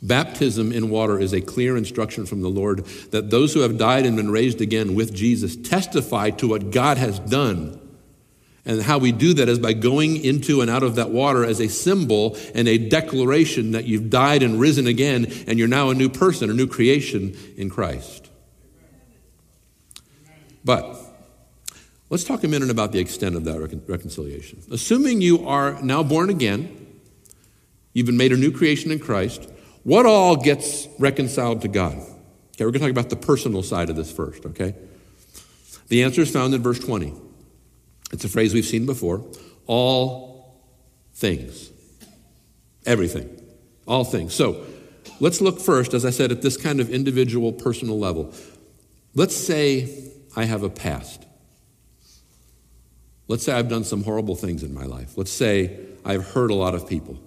Baptism 0.00 0.70
in 0.70 0.90
water 0.90 1.18
is 1.18 1.32
a 1.32 1.40
clear 1.40 1.76
instruction 1.76 2.24
from 2.24 2.40
the 2.40 2.48
Lord 2.48 2.84
that 3.10 3.30
those 3.30 3.52
who 3.52 3.60
have 3.60 3.78
died 3.78 4.06
and 4.06 4.16
been 4.16 4.30
raised 4.30 4.60
again 4.60 4.94
with 4.94 5.12
Jesus 5.12 5.56
testify 5.56 6.30
to 6.30 6.46
what 6.48 6.70
God 6.70 6.98
has 6.98 7.18
done. 7.18 7.80
And 8.64 8.82
how 8.82 8.98
we 8.98 9.12
do 9.12 9.34
that 9.34 9.48
is 9.48 9.58
by 9.58 9.72
going 9.72 10.22
into 10.22 10.60
and 10.60 10.70
out 10.70 10.82
of 10.82 10.96
that 10.96 11.10
water 11.10 11.44
as 11.44 11.58
a 11.58 11.68
symbol 11.68 12.36
and 12.54 12.68
a 12.68 12.78
declaration 12.78 13.72
that 13.72 13.86
you've 13.86 14.10
died 14.10 14.42
and 14.42 14.60
risen 14.60 14.86
again 14.86 15.26
and 15.48 15.58
you're 15.58 15.66
now 15.66 15.90
a 15.90 15.94
new 15.94 16.10
person, 16.10 16.50
a 16.50 16.54
new 16.54 16.66
creation 16.66 17.34
in 17.56 17.70
Christ. 17.70 18.27
But 20.68 21.00
let's 22.10 22.24
talk 22.24 22.44
a 22.44 22.46
minute 22.46 22.68
about 22.68 22.92
the 22.92 22.98
extent 22.98 23.36
of 23.36 23.44
that 23.44 23.58
recon- 23.58 23.82
reconciliation. 23.86 24.60
Assuming 24.70 25.22
you 25.22 25.48
are 25.48 25.80
now 25.82 26.02
born 26.02 26.28
again, 26.28 26.90
you've 27.94 28.04
been 28.04 28.18
made 28.18 28.32
a 28.32 28.36
new 28.36 28.52
creation 28.52 28.90
in 28.90 28.98
Christ, 28.98 29.48
what 29.82 30.04
all 30.04 30.36
gets 30.36 30.86
reconciled 30.98 31.62
to 31.62 31.68
God? 31.68 31.94
Okay, 31.94 32.66
we're 32.66 32.70
going 32.70 32.72
to 32.72 32.78
talk 32.80 32.90
about 32.90 33.08
the 33.08 33.16
personal 33.16 33.62
side 33.62 33.88
of 33.88 33.96
this 33.96 34.12
first, 34.12 34.44
okay? 34.44 34.74
The 35.86 36.02
answer 36.02 36.20
is 36.20 36.30
found 36.30 36.52
in 36.52 36.62
verse 36.62 36.80
20. 36.80 37.14
It's 38.12 38.24
a 38.24 38.28
phrase 38.28 38.52
we've 38.52 38.66
seen 38.66 38.84
before. 38.84 39.24
All 39.66 40.60
things. 41.14 41.70
Everything. 42.84 43.40
All 43.86 44.04
things. 44.04 44.34
So 44.34 44.66
let's 45.18 45.40
look 45.40 45.60
first, 45.60 45.94
as 45.94 46.04
I 46.04 46.10
said, 46.10 46.30
at 46.30 46.42
this 46.42 46.58
kind 46.58 46.78
of 46.78 46.90
individual 46.90 47.54
personal 47.54 47.98
level. 47.98 48.34
Let's 49.14 49.34
say 49.34 50.12
I 50.36 50.44
have 50.44 50.62
a 50.62 50.70
past. 50.70 51.26
Let's 53.26 53.44
say 53.44 53.52
I've 53.52 53.68
done 53.68 53.84
some 53.84 54.04
horrible 54.04 54.36
things 54.36 54.62
in 54.62 54.72
my 54.72 54.84
life. 54.84 55.16
Let's 55.16 55.32
say 55.32 55.78
I've 56.04 56.26
hurt 56.28 56.50
a 56.50 56.54
lot 56.54 56.74
of 56.74 56.88
people. 56.88 57.18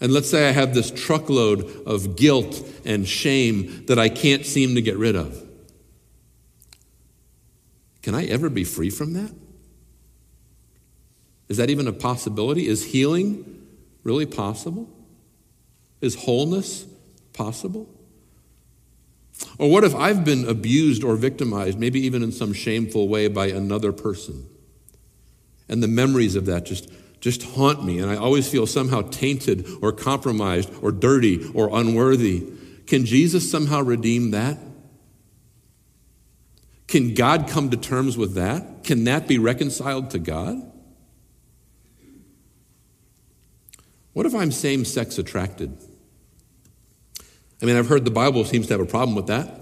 And 0.00 0.12
let's 0.12 0.30
say 0.30 0.48
I 0.48 0.52
have 0.52 0.74
this 0.74 0.92
truckload 0.92 1.64
of 1.86 2.16
guilt 2.16 2.64
and 2.84 3.06
shame 3.06 3.84
that 3.86 3.98
I 3.98 4.08
can't 4.08 4.46
seem 4.46 4.76
to 4.76 4.82
get 4.82 4.96
rid 4.96 5.16
of. 5.16 5.44
Can 8.02 8.14
I 8.14 8.24
ever 8.26 8.48
be 8.48 8.62
free 8.62 8.90
from 8.90 9.14
that? 9.14 9.32
Is 11.48 11.56
that 11.56 11.68
even 11.68 11.88
a 11.88 11.92
possibility? 11.92 12.68
Is 12.68 12.84
healing 12.84 13.66
really 14.04 14.26
possible? 14.26 14.88
Is 16.00 16.14
wholeness 16.14 16.86
possible? 17.32 17.88
Or 19.58 19.70
what 19.70 19.84
if 19.84 19.94
I've 19.94 20.24
been 20.24 20.48
abused 20.48 21.04
or 21.04 21.16
victimized, 21.16 21.78
maybe 21.78 22.00
even 22.00 22.22
in 22.22 22.32
some 22.32 22.52
shameful 22.52 23.08
way, 23.08 23.28
by 23.28 23.46
another 23.46 23.92
person? 23.92 24.48
And 25.68 25.82
the 25.82 25.88
memories 25.88 26.34
of 26.34 26.46
that 26.46 26.64
just, 26.64 26.90
just 27.20 27.42
haunt 27.42 27.84
me, 27.84 27.98
and 27.98 28.10
I 28.10 28.16
always 28.16 28.48
feel 28.48 28.66
somehow 28.66 29.02
tainted 29.02 29.66
or 29.82 29.92
compromised 29.92 30.70
or 30.82 30.90
dirty 30.90 31.50
or 31.54 31.68
unworthy. 31.72 32.46
Can 32.86 33.04
Jesus 33.04 33.50
somehow 33.50 33.82
redeem 33.82 34.30
that? 34.30 34.58
Can 36.86 37.14
God 37.14 37.48
come 37.48 37.70
to 37.70 37.76
terms 37.76 38.16
with 38.16 38.34
that? 38.34 38.82
Can 38.82 39.04
that 39.04 39.28
be 39.28 39.38
reconciled 39.38 40.10
to 40.10 40.18
God? 40.18 40.56
What 44.14 44.24
if 44.24 44.34
I'm 44.34 44.50
same 44.50 44.84
sex 44.86 45.18
attracted? 45.18 45.76
I 47.60 47.66
mean, 47.66 47.76
I've 47.76 47.88
heard 47.88 48.04
the 48.04 48.10
Bible 48.10 48.44
seems 48.44 48.66
to 48.68 48.74
have 48.74 48.80
a 48.80 48.86
problem 48.86 49.16
with 49.16 49.26
that. 49.26 49.58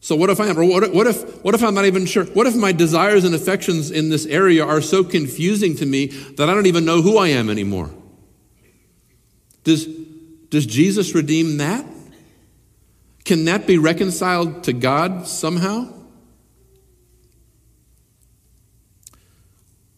So 0.00 0.14
what 0.14 0.28
if 0.28 0.38
I 0.38 0.48
am? 0.48 0.58
Or 0.58 0.64
what, 0.64 0.92
what, 0.92 1.06
if, 1.06 1.42
what 1.42 1.54
if 1.54 1.62
I'm 1.62 1.74
not 1.74 1.86
even 1.86 2.04
sure? 2.04 2.24
What 2.24 2.46
if 2.46 2.54
my 2.54 2.72
desires 2.72 3.24
and 3.24 3.34
affections 3.34 3.90
in 3.90 4.10
this 4.10 4.26
area 4.26 4.64
are 4.64 4.82
so 4.82 5.02
confusing 5.02 5.74
to 5.76 5.86
me 5.86 6.06
that 6.06 6.48
I 6.48 6.54
don't 6.54 6.66
even 6.66 6.84
know 6.84 7.00
who 7.00 7.16
I 7.16 7.28
am 7.28 7.48
anymore? 7.48 7.90
Does, 9.64 9.86
does 10.50 10.66
Jesus 10.66 11.14
redeem 11.14 11.56
that? 11.56 11.86
Can 13.24 13.46
that 13.46 13.66
be 13.66 13.78
reconciled 13.78 14.64
to 14.64 14.74
God 14.74 15.26
somehow? 15.26 15.90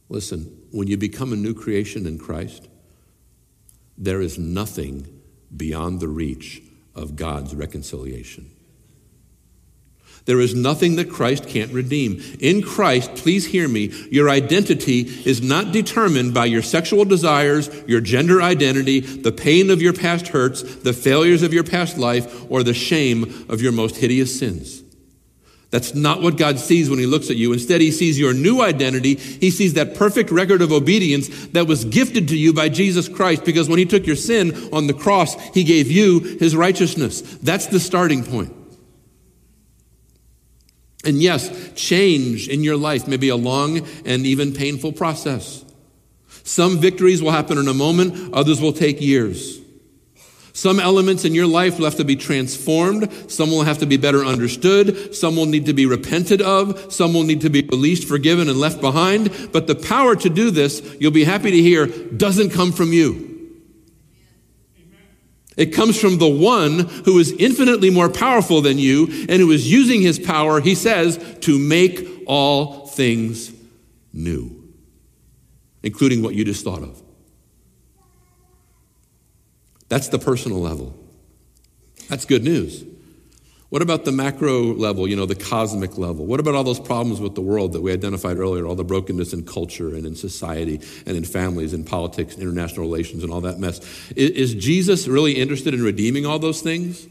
Listen, 0.08 0.56
when 0.70 0.86
you 0.86 0.96
become 0.96 1.32
a 1.32 1.36
new 1.36 1.52
creation 1.52 2.06
in 2.06 2.16
Christ, 2.16 2.68
there 3.98 4.20
is 4.20 4.38
nothing 4.38 5.20
beyond 5.56 5.98
the 5.98 6.06
reach 6.06 6.62
of 6.96 7.14
God's 7.14 7.54
reconciliation. 7.54 8.50
There 10.24 10.40
is 10.40 10.56
nothing 10.56 10.96
that 10.96 11.08
Christ 11.08 11.48
can't 11.48 11.72
redeem. 11.72 12.20
In 12.40 12.60
Christ, 12.60 13.14
please 13.14 13.46
hear 13.46 13.68
me, 13.68 13.92
your 14.10 14.28
identity 14.28 15.02
is 15.02 15.40
not 15.40 15.70
determined 15.70 16.34
by 16.34 16.46
your 16.46 16.62
sexual 16.62 17.04
desires, 17.04 17.70
your 17.86 18.00
gender 18.00 18.42
identity, 18.42 18.98
the 18.98 19.30
pain 19.30 19.70
of 19.70 19.80
your 19.80 19.92
past 19.92 20.28
hurts, 20.28 20.62
the 20.62 20.92
failures 20.92 21.44
of 21.44 21.54
your 21.54 21.62
past 21.62 21.96
life, 21.96 22.50
or 22.50 22.64
the 22.64 22.74
shame 22.74 23.46
of 23.48 23.62
your 23.62 23.70
most 23.70 23.96
hideous 23.96 24.36
sins. 24.36 24.75
That's 25.70 25.94
not 25.94 26.22
what 26.22 26.36
God 26.36 26.58
sees 26.58 26.88
when 26.88 26.98
He 26.98 27.06
looks 27.06 27.28
at 27.28 27.36
you. 27.36 27.52
Instead, 27.52 27.80
He 27.80 27.90
sees 27.90 28.18
your 28.18 28.32
new 28.32 28.62
identity. 28.62 29.16
He 29.16 29.50
sees 29.50 29.74
that 29.74 29.94
perfect 29.96 30.30
record 30.30 30.62
of 30.62 30.72
obedience 30.72 31.28
that 31.48 31.66
was 31.66 31.84
gifted 31.84 32.28
to 32.28 32.36
you 32.36 32.52
by 32.52 32.68
Jesus 32.68 33.08
Christ 33.08 33.44
because 33.44 33.68
when 33.68 33.78
He 33.78 33.84
took 33.84 34.06
your 34.06 34.16
sin 34.16 34.68
on 34.72 34.86
the 34.86 34.94
cross, 34.94 35.34
He 35.50 35.64
gave 35.64 35.90
you 35.90 36.20
His 36.20 36.54
righteousness. 36.54 37.20
That's 37.20 37.66
the 37.66 37.80
starting 37.80 38.24
point. 38.24 38.54
And 41.04 41.22
yes, 41.22 41.72
change 41.74 42.48
in 42.48 42.64
your 42.64 42.76
life 42.76 43.06
may 43.06 43.16
be 43.16 43.28
a 43.28 43.36
long 43.36 43.86
and 44.04 44.26
even 44.26 44.52
painful 44.52 44.92
process. 44.92 45.64
Some 46.42 46.78
victories 46.78 47.22
will 47.22 47.32
happen 47.32 47.58
in 47.58 47.68
a 47.68 47.74
moment, 47.74 48.34
others 48.34 48.60
will 48.60 48.72
take 48.72 49.00
years. 49.00 49.60
Some 50.56 50.80
elements 50.80 51.26
in 51.26 51.34
your 51.34 51.46
life 51.46 51.76
will 51.76 51.84
have 51.84 51.96
to 51.96 52.04
be 52.04 52.16
transformed. 52.16 53.12
Some 53.30 53.50
will 53.50 53.64
have 53.64 53.76
to 53.80 53.86
be 53.86 53.98
better 53.98 54.24
understood. 54.24 55.14
Some 55.14 55.36
will 55.36 55.44
need 55.44 55.66
to 55.66 55.74
be 55.74 55.84
repented 55.84 56.40
of. 56.40 56.90
Some 56.90 57.12
will 57.12 57.24
need 57.24 57.42
to 57.42 57.50
be 57.50 57.60
released, 57.60 58.08
forgiven, 58.08 58.48
and 58.48 58.58
left 58.58 58.80
behind. 58.80 59.50
But 59.52 59.66
the 59.66 59.74
power 59.74 60.16
to 60.16 60.30
do 60.30 60.50
this, 60.50 60.96
you'll 60.98 61.10
be 61.10 61.24
happy 61.24 61.50
to 61.50 61.60
hear, 61.60 61.86
doesn't 61.86 62.50
come 62.50 62.72
from 62.72 62.94
you. 62.94 63.52
It 65.58 65.74
comes 65.74 66.00
from 66.00 66.16
the 66.16 66.26
one 66.26 66.78
who 67.04 67.18
is 67.18 67.32
infinitely 67.32 67.90
more 67.90 68.08
powerful 68.08 68.62
than 68.62 68.78
you 68.78 69.08
and 69.28 69.42
who 69.42 69.50
is 69.50 69.70
using 69.70 70.00
his 70.00 70.18
power, 70.18 70.62
he 70.62 70.74
says, 70.74 71.22
to 71.40 71.58
make 71.58 72.24
all 72.26 72.86
things 72.86 73.52
new, 74.10 74.72
including 75.82 76.22
what 76.22 76.34
you 76.34 76.46
just 76.46 76.64
thought 76.64 76.82
of. 76.82 77.02
That's 79.88 80.08
the 80.08 80.18
personal 80.18 80.60
level. 80.60 80.96
That's 82.08 82.24
good 82.24 82.44
news. 82.44 82.84
What 83.68 83.82
about 83.82 84.04
the 84.04 84.12
macro 84.12 84.62
level, 84.62 85.08
you 85.08 85.16
know, 85.16 85.26
the 85.26 85.34
cosmic 85.34 85.98
level? 85.98 86.24
What 86.24 86.38
about 86.38 86.54
all 86.54 86.62
those 86.62 86.78
problems 86.78 87.20
with 87.20 87.34
the 87.34 87.40
world 87.40 87.72
that 87.72 87.82
we 87.82 87.92
identified 87.92 88.38
earlier, 88.38 88.64
all 88.64 88.76
the 88.76 88.84
brokenness 88.84 89.32
in 89.32 89.44
culture 89.44 89.88
and 89.88 90.06
in 90.06 90.14
society 90.14 90.80
and 91.04 91.16
in 91.16 91.24
families 91.24 91.72
and 91.72 91.84
politics 91.84 92.34
and 92.34 92.42
international 92.42 92.82
relations 92.82 93.24
and 93.24 93.32
all 93.32 93.40
that 93.40 93.58
mess? 93.58 93.80
Is 94.14 94.54
Jesus 94.54 95.08
really 95.08 95.32
interested 95.32 95.74
in 95.74 95.82
redeeming 95.82 96.26
all 96.26 96.38
those 96.38 96.62
things? 96.62 97.08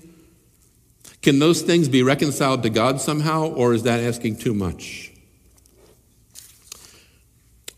Can 1.22 1.40
those 1.40 1.62
things 1.62 1.90
be 1.90 2.04
reconciled 2.04 2.64
to 2.64 2.70
God 2.70 3.02
somehow, 3.02 3.48
or 3.48 3.74
is 3.74 3.84
that 3.84 4.00
asking 4.00 4.38
too 4.38 4.54
much? 4.54 5.12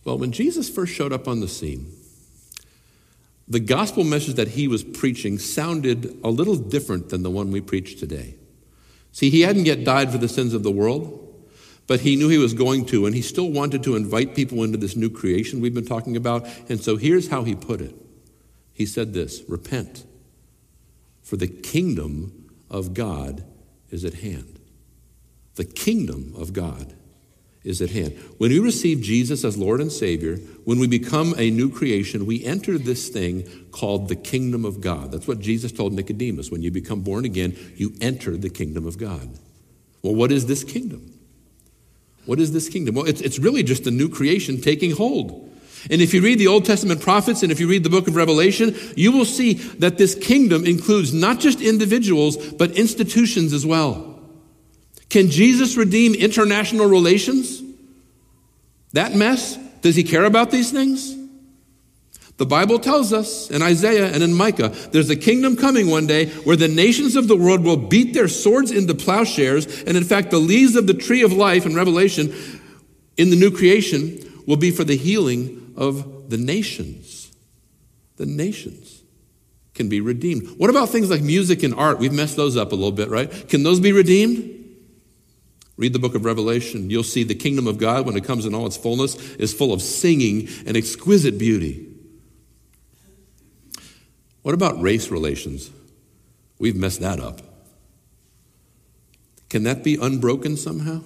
Well, 0.03 0.19
when 0.19 0.31
Jesus 0.31 0.69
first 0.69 0.93
showed 0.93 1.11
up 1.11 1.27
on 1.27 1.39
the 1.39 1.47
scene, 1.47 1.96
the 3.47 3.59
gospel 3.59 4.03
message 4.03 4.35
that 4.35 4.49
he 4.49 4.67
was 4.67 4.83
preaching 4.83 5.39
sounded 5.39 6.19
a 6.23 6.29
little 6.29 6.55
different 6.55 7.09
than 7.09 7.23
the 7.23 7.29
one 7.29 7.51
we 7.51 7.61
preach 7.61 7.99
today. 7.99 8.35
See, 9.13 9.29
he 9.29 9.41
hadn't 9.41 9.65
yet 9.65 9.83
died 9.83 10.11
for 10.11 10.17
the 10.17 10.27
sins 10.27 10.53
of 10.53 10.63
the 10.63 10.71
world, 10.71 11.23
but 11.87 12.01
he 12.01 12.17
knew 12.17 12.27
he 12.27 12.37
was 12.37 12.53
going 12.53 12.85
to, 12.87 13.05
and 13.05 13.15
he 13.15 13.21
still 13.21 13.49
wanted 13.49 13.83
to 13.83 13.95
invite 13.95 14.35
people 14.35 14.63
into 14.63 14.77
this 14.77 14.97
new 14.97 15.09
creation 15.09 15.61
we've 15.61 15.73
been 15.73 15.85
talking 15.85 16.17
about. 16.17 16.45
And 16.69 16.81
so 16.81 16.97
here's 16.97 17.29
how 17.29 17.43
he 17.43 17.55
put 17.55 17.79
it 17.79 17.95
He 18.73 18.85
said 18.85 19.13
this 19.13 19.41
Repent, 19.47 20.05
for 21.23 21.37
the 21.37 21.47
kingdom 21.47 22.51
of 22.69 22.93
God 22.93 23.45
is 23.89 24.03
at 24.03 24.15
hand. 24.15 24.59
The 25.55 25.65
kingdom 25.65 26.33
of 26.37 26.51
God 26.51 26.93
is 27.67 27.81
at 27.81 27.89
hand. 27.89 28.17
When 28.37 28.49
we 28.49 28.59
receive 28.59 29.01
Jesus 29.01 29.43
as 29.43 29.57
Lord 29.57 29.81
and 29.81 29.91
Savior, 29.91 30.37
when 30.63 30.79
we 30.79 30.87
become 30.87 31.35
a 31.37 31.51
new 31.51 31.69
creation, 31.69 32.25
we 32.25 32.43
enter 32.45 32.77
this 32.77 33.09
thing 33.09 33.43
called 33.71 34.07
the 34.07 34.15
kingdom 34.15 34.63
of 34.63 34.79
God. 34.79 35.11
That's 35.11 35.27
what 35.27 35.39
Jesus 35.39 35.73
told 35.73 35.91
Nicodemus. 35.91 36.49
When 36.49 36.61
you 36.61 36.71
become 36.71 37.01
born 37.01 37.25
again, 37.25 37.57
you 37.75 37.93
enter 37.99 38.37
the 38.37 38.49
kingdom 38.49 38.87
of 38.87 38.97
God. 38.97 39.29
Well, 40.01 40.15
what 40.15 40.31
is 40.31 40.45
this 40.45 40.63
kingdom? 40.63 41.13
What 42.25 42.39
is 42.39 42.53
this 42.53 42.69
kingdom? 42.69 42.95
Well, 42.95 43.05
it's, 43.05 43.21
it's 43.21 43.37
really 43.37 43.63
just 43.63 43.85
a 43.85 43.91
new 43.91 44.07
creation 44.07 44.61
taking 44.61 44.91
hold. 44.91 45.43
And 45.89 46.01
if 46.01 46.13
you 46.13 46.21
read 46.21 46.39
the 46.39 46.47
Old 46.47 46.65
Testament 46.65 47.01
prophets 47.01 47.43
and 47.43 47.51
if 47.51 47.59
you 47.59 47.67
read 47.67 47.83
the 47.83 47.89
book 47.89 48.07
of 48.07 48.15
Revelation, 48.15 48.75
you 48.95 49.11
will 49.11 49.25
see 49.25 49.53
that 49.53 49.97
this 49.97 50.15
kingdom 50.15 50.65
includes 50.65 51.13
not 51.13 51.39
just 51.39 51.61
individuals, 51.61 52.37
but 52.53 52.71
institutions 52.71 53.51
as 53.51 53.65
well. 53.65 54.16
Can 55.17 55.31
Jesus 55.31 55.75
redeem 55.75 56.13
international 56.13 56.85
relations? 56.85 57.63
That 58.93 59.15
mess? 59.15 59.57
Does 59.81 59.95
he 59.95 60.03
care 60.03 60.25
about 60.25 60.51
these 60.51 60.71
things? 60.71 61.17
The 62.37 62.45
Bible 62.45 62.77
tells 62.77 63.11
us 63.13 63.49
in 63.49 63.63
Isaiah 63.63 64.13
and 64.13 64.21
in 64.21 64.31
Micah, 64.31 64.69
there's 64.91 65.09
a 65.09 65.15
kingdom 65.15 65.55
coming 65.55 65.89
one 65.89 66.05
day 66.05 66.27
where 66.41 66.55
the 66.55 66.67
nations 66.67 67.15
of 67.15 67.27
the 67.27 67.35
world 67.35 67.63
will 67.63 67.77
beat 67.77 68.13
their 68.13 68.27
swords 68.27 68.69
into 68.69 68.93
plowshares. 68.93 69.81
And 69.85 69.97
in 69.97 70.03
fact, 70.03 70.29
the 70.29 70.37
leaves 70.37 70.75
of 70.75 70.85
the 70.85 70.93
tree 70.93 71.23
of 71.23 71.33
life 71.33 71.65
in 71.65 71.73
Revelation 71.73 72.31
in 73.17 73.31
the 73.31 73.35
new 73.35 73.49
creation 73.49 74.43
will 74.45 74.57
be 74.57 74.69
for 74.69 74.83
the 74.83 74.97
healing 74.97 75.73
of 75.75 76.29
the 76.29 76.37
nations. 76.37 77.31
The 78.17 78.27
nations 78.27 79.01
can 79.73 79.89
be 79.89 79.99
redeemed. 79.99 80.59
What 80.59 80.69
about 80.69 80.89
things 80.89 81.09
like 81.09 81.23
music 81.23 81.63
and 81.63 81.73
art? 81.73 81.97
We've 81.97 82.13
messed 82.13 82.35
those 82.35 82.55
up 82.55 82.71
a 82.71 82.75
little 82.75 82.91
bit, 82.91 83.09
right? 83.09 83.49
Can 83.49 83.63
those 83.63 83.79
be 83.79 83.91
redeemed? 83.91 84.56
Read 85.77 85.93
the 85.93 85.99
book 85.99 86.15
of 86.15 86.25
Revelation. 86.25 86.89
You'll 86.89 87.03
see 87.03 87.23
the 87.23 87.35
kingdom 87.35 87.67
of 87.67 87.77
God, 87.77 88.05
when 88.05 88.17
it 88.17 88.23
comes 88.23 88.45
in 88.45 88.55
all 88.55 88.65
its 88.65 88.77
fullness, 88.77 89.15
is 89.35 89.53
full 89.53 89.71
of 89.71 89.81
singing 89.81 90.49
and 90.65 90.75
exquisite 90.75 91.37
beauty. 91.37 91.87
What 94.41 94.55
about 94.55 94.81
race 94.81 95.11
relations? 95.11 95.69
We've 96.57 96.75
messed 96.75 97.01
that 97.01 97.19
up. 97.19 97.41
Can 99.49 99.63
that 99.63 99.83
be 99.83 99.95
unbroken 99.95 100.57
somehow? 100.57 101.01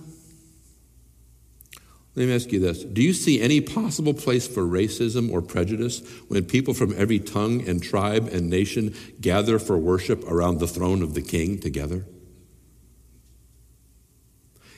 Let 2.15 2.27
me 2.27 2.35
ask 2.35 2.51
you 2.51 2.59
this 2.59 2.83
Do 2.83 3.01
you 3.01 3.13
see 3.13 3.41
any 3.41 3.61
possible 3.61 4.13
place 4.13 4.47
for 4.47 4.63
racism 4.63 5.31
or 5.31 5.41
prejudice 5.41 6.01
when 6.27 6.45
people 6.45 6.73
from 6.73 6.93
every 6.97 7.19
tongue 7.19 7.67
and 7.67 7.81
tribe 7.81 8.27
and 8.31 8.49
nation 8.49 8.95
gather 9.19 9.59
for 9.59 9.77
worship 9.77 10.23
around 10.29 10.59
the 10.59 10.67
throne 10.67 11.01
of 11.01 11.13
the 11.13 11.21
king 11.21 11.59
together? 11.59 12.05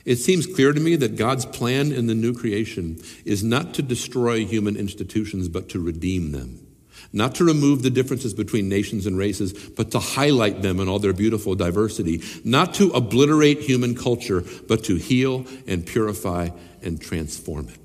It 0.04 0.16
seems 0.16 0.46
clear 0.46 0.72
to 0.72 0.80
me 0.80 0.96
that 0.96 1.16
God's 1.16 1.46
plan 1.46 1.90
in 1.92 2.06
the 2.06 2.14
new 2.14 2.34
creation 2.34 3.00
is 3.24 3.42
not 3.42 3.74
to 3.74 3.82
destroy 3.82 4.44
human 4.44 4.76
institutions, 4.76 5.48
but 5.48 5.70
to 5.70 5.80
redeem 5.80 6.32
them. 6.32 6.66
Not 7.12 7.36
to 7.36 7.44
remove 7.44 7.82
the 7.82 7.90
differences 7.90 8.34
between 8.34 8.68
nations 8.68 9.06
and 9.06 9.16
races, 9.16 9.52
but 9.52 9.92
to 9.92 9.98
highlight 9.98 10.62
them 10.62 10.80
in 10.80 10.88
all 10.88 10.98
their 10.98 11.12
beautiful 11.12 11.54
diversity. 11.54 12.22
Not 12.44 12.74
to 12.74 12.90
obliterate 12.90 13.60
human 13.60 13.94
culture, 13.94 14.44
but 14.68 14.84
to 14.84 14.96
heal 14.96 15.46
and 15.66 15.86
purify 15.86 16.50
and 16.82 17.00
transform 17.00 17.68
it. 17.68 17.78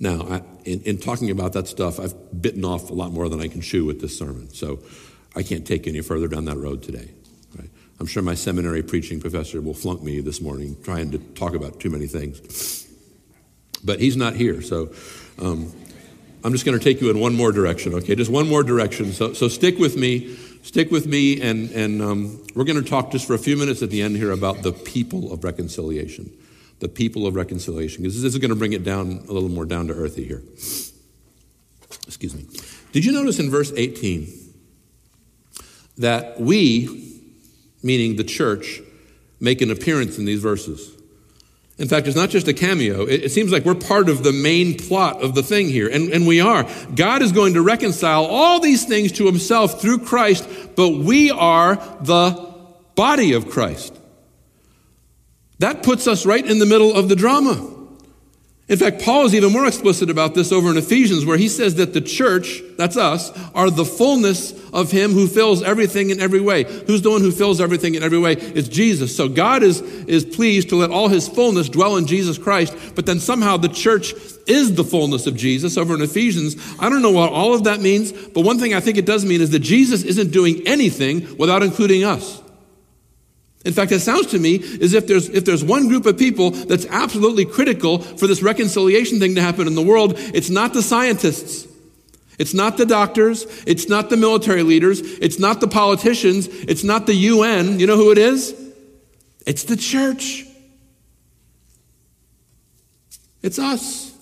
Now, 0.00 0.22
I, 0.22 0.42
in, 0.64 0.80
in 0.82 0.98
talking 0.98 1.30
about 1.30 1.52
that 1.52 1.68
stuff, 1.68 2.00
I've 2.00 2.14
bitten 2.40 2.64
off 2.64 2.88
a 2.88 2.94
lot 2.94 3.12
more 3.12 3.28
than 3.28 3.40
I 3.40 3.48
can 3.48 3.60
chew 3.60 3.84
with 3.84 4.00
this 4.00 4.18
sermon, 4.18 4.48
so 4.48 4.80
I 5.36 5.42
can't 5.42 5.66
take 5.66 5.86
any 5.86 6.00
further 6.00 6.26
down 6.26 6.46
that 6.46 6.56
road 6.56 6.82
today. 6.82 7.10
I'm 8.00 8.06
sure 8.06 8.22
my 8.22 8.34
seminary 8.34 8.82
preaching 8.82 9.20
professor 9.20 9.60
will 9.60 9.74
flunk 9.74 10.02
me 10.02 10.20
this 10.20 10.40
morning 10.40 10.74
trying 10.82 11.10
to 11.10 11.18
talk 11.18 11.54
about 11.54 11.80
too 11.80 11.90
many 11.90 12.06
things. 12.06 12.88
But 13.84 14.00
he's 14.00 14.16
not 14.16 14.34
here, 14.34 14.62
so 14.62 14.92
um, 15.38 15.70
I'm 16.42 16.52
just 16.52 16.64
going 16.64 16.78
to 16.78 16.82
take 16.82 17.02
you 17.02 17.10
in 17.10 17.20
one 17.20 17.34
more 17.34 17.52
direction, 17.52 17.94
okay? 17.94 18.14
Just 18.14 18.30
one 18.30 18.48
more 18.48 18.62
direction. 18.62 19.12
So, 19.12 19.34
so 19.34 19.48
stick 19.48 19.78
with 19.78 19.98
me. 19.98 20.34
Stick 20.62 20.90
with 20.90 21.06
me, 21.06 21.40
and, 21.40 21.70
and 21.70 22.02
um, 22.02 22.46
we're 22.54 22.64
going 22.64 22.82
to 22.82 22.88
talk 22.88 23.12
just 23.12 23.26
for 23.26 23.34
a 23.34 23.38
few 23.38 23.56
minutes 23.56 23.82
at 23.82 23.90
the 23.90 24.02
end 24.02 24.16
here 24.16 24.30
about 24.30 24.62
the 24.62 24.72
people 24.72 25.32
of 25.32 25.44
reconciliation. 25.44 26.30
The 26.80 26.88
people 26.88 27.26
of 27.26 27.34
reconciliation, 27.34 28.02
because 28.02 28.22
this 28.22 28.34
is 28.34 28.38
going 28.38 28.50
to 28.50 28.56
bring 28.56 28.72
it 28.72 28.84
down 28.84 29.24
a 29.28 29.32
little 29.32 29.48
more 29.50 29.66
down 29.66 29.88
to 29.88 29.94
earthy 29.94 30.24
here. 30.24 30.42
Excuse 32.06 32.34
me. 32.34 32.46
Did 32.92 33.04
you 33.04 33.12
notice 33.12 33.38
in 33.38 33.50
verse 33.50 33.72
18 33.74 34.28
that 35.98 36.40
we, 36.40 37.09
meaning 37.82 38.16
the 38.16 38.24
church, 38.24 38.80
make 39.40 39.60
an 39.62 39.70
appearance 39.70 40.18
in 40.18 40.24
these 40.24 40.40
verses. 40.40 40.96
In 41.78 41.88
fact, 41.88 42.06
it's 42.06 42.16
not 42.16 42.28
just 42.28 42.46
a 42.46 42.52
cameo. 42.52 43.06
It, 43.06 43.30
seems 43.30 43.50
like 43.50 43.64
we're 43.64 43.74
part 43.74 44.10
of 44.10 44.22
the 44.22 44.32
main 44.32 44.76
plot 44.76 45.22
of 45.22 45.34
the 45.34 45.42
thing 45.42 45.68
here, 45.68 45.88
and, 45.88 46.12
and 46.12 46.26
we 46.26 46.38
are. 46.38 46.68
God 46.94 47.22
is 47.22 47.32
going 47.32 47.54
to 47.54 47.62
reconcile 47.62 48.26
all 48.26 48.60
these 48.60 48.84
things 48.84 49.12
to 49.12 49.24
himself 49.24 49.80
through 49.80 50.00
Christ, 50.00 50.46
but 50.76 50.90
we 50.90 51.30
are 51.30 51.76
the 52.02 52.54
body 52.96 53.32
of 53.32 53.48
Christ. 53.48 53.96
That 55.58 55.82
puts 55.82 56.06
us 56.06 56.26
right 56.26 56.44
in 56.44 56.58
the 56.58 56.66
middle 56.66 56.94
of 56.94 57.08
the 57.08 57.16
drama. 57.16 57.79
In 58.70 58.78
fact, 58.78 59.02
Paul 59.02 59.24
is 59.24 59.34
even 59.34 59.52
more 59.52 59.66
explicit 59.66 60.10
about 60.10 60.34
this 60.34 60.52
over 60.52 60.70
in 60.70 60.76
Ephesians, 60.76 61.26
where 61.26 61.36
he 61.36 61.48
says 61.48 61.74
that 61.74 61.92
the 61.92 62.00
church, 62.00 62.62
that's 62.76 62.96
us, 62.96 63.32
are 63.52 63.68
the 63.68 63.84
fullness 63.84 64.52
of 64.72 64.92
him 64.92 65.10
who 65.10 65.26
fills 65.26 65.60
everything 65.60 66.10
in 66.10 66.20
every 66.20 66.40
way. 66.40 66.62
Who's 66.86 67.02
the 67.02 67.10
one 67.10 67.20
who 67.20 67.32
fills 67.32 67.60
everything 67.60 67.96
in 67.96 68.04
every 68.04 68.20
way? 68.20 68.34
It's 68.34 68.68
Jesus. 68.68 69.14
So 69.16 69.28
God 69.28 69.64
is, 69.64 69.80
is 69.80 70.24
pleased 70.24 70.68
to 70.68 70.76
let 70.76 70.90
all 70.90 71.08
his 71.08 71.26
fullness 71.26 71.68
dwell 71.68 71.96
in 71.96 72.06
Jesus 72.06 72.38
Christ, 72.38 72.76
but 72.94 73.06
then 73.06 73.18
somehow 73.18 73.56
the 73.56 73.68
church 73.68 74.14
is 74.46 74.76
the 74.76 74.84
fullness 74.84 75.26
of 75.26 75.34
Jesus 75.34 75.76
over 75.76 75.92
in 75.96 76.00
Ephesians. 76.00 76.54
I 76.78 76.88
don't 76.88 77.02
know 77.02 77.10
what 77.10 77.32
all 77.32 77.54
of 77.54 77.64
that 77.64 77.80
means, 77.80 78.12
but 78.12 78.42
one 78.42 78.60
thing 78.60 78.72
I 78.72 78.78
think 78.78 78.98
it 78.98 79.04
does 79.04 79.24
mean 79.24 79.40
is 79.40 79.50
that 79.50 79.58
Jesus 79.58 80.04
isn't 80.04 80.30
doing 80.30 80.62
anything 80.64 81.36
without 81.38 81.64
including 81.64 82.04
us. 82.04 82.40
In 83.64 83.74
fact, 83.74 83.92
it 83.92 84.00
sounds 84.00 84.26
to 84.28 84.38
me 84.38 84.56
as 84.80 84.94
if 84.94 85.06
there's, 85.06 85.28
if 85.28 85.44
there's 85.44 85.62
one 85.62 85.88
group 85.88 86.06
of 86.06 86.16
people 86.16 86.50
that's 86.50 86.86
absolutely 86.86 87.44
critical 87.44 87.98
for 87.98 88.26
this 88.26 88.42
reconciliation 88.42 89.18
thing 89.18 89.34
to 89.34 89.42
happen 89.42 89.66
in 89.66 89.74
the 89.74 89.82
world, 89.82 90.14
it's 90.16 90.48
not 90.48 90.72
the 90.72 90.82
scientists. 90.82 91.68
It's 92.38 92.54
not 92.54 92.78
the 92.78 92.86
doctors. 92.86 93.44
It's 93.66 93.86
not 93.86 94.08
the 94.08 94.16
military 94.16 94.62
leaders. 94.62 95.00
It's 95.02 95.38
not 95.38 95.60
the 95.60 95.68
politicians. 95.68 96.48
It's 96.48 96.82
not 96.82 97.06
the 97.06 97.14
UN. 97.14 97.78
You 97.78 97.86
know 97.86 97.96
who 97.96 98.12
it 98.12 98.18
is? 98.18 98.54
It's 99.46 99.64
the 99.64 99.76
church. 99.76 100.46
It's 103.42 103.58
us. 103.58 104.14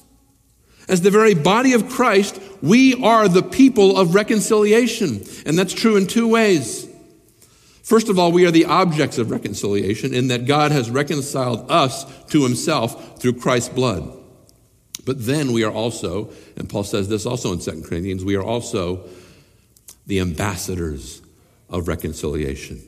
As 0.88 1.02
the 1.02 1.12
very 1.12 1.34
body 1.34 1.74
of 1.74 1.88
Christ, 1.88 2.40
we 2.60 3.00
are 3.04 3.28
the 3.28 3.42
people 3.42 3.96
of 3.96 4.16
reconciliation. 4.16 5.22
And 5.46 5.56
that's 5.56 5.72
true 5.72 5.96
in 5.96 6.08
two 6.08 6.26
ways. 6.26 6.87
First 7.88 8.10
of 8.10 8.18
all, 8.18 8.32
we 8.32 8.44
are 8.44 8.50
the 8.50 8.66
objects 8.66 9.16
of 9.16 9.30
reconciliation 9.30 10.12
in 10.12 10.28
that 10.28 10.44
God 10.44 10.72
has 10.72 10.90
reconciled 10.90 11.70
us 11.70 12.04
to 12.26 12.42
himself 12.42 13.18
through 13.18 13.38
Christ's 13.38 13.70
blood. 13.70 14.12
But 15.06 15.24
then 15.24 15.52
we 15.52 15.64
are 15.64 15.72
also, 15.72 16.30
and 16.58 16.68
Paul 16.68 16.84
says 16.84 17.08
this 17.08 17.24
also 17.24 17.50
in 17.50 17.60
2 17.60 17.84
Corinthians, 17.88 18.22
we 18.22 18.36
are 18.36 18.42
also 18.42 19.08
the 20.06 20.20
ambassadors 20.20 21.22
of 21.70 21.88
reconciliation. 21.88 22.82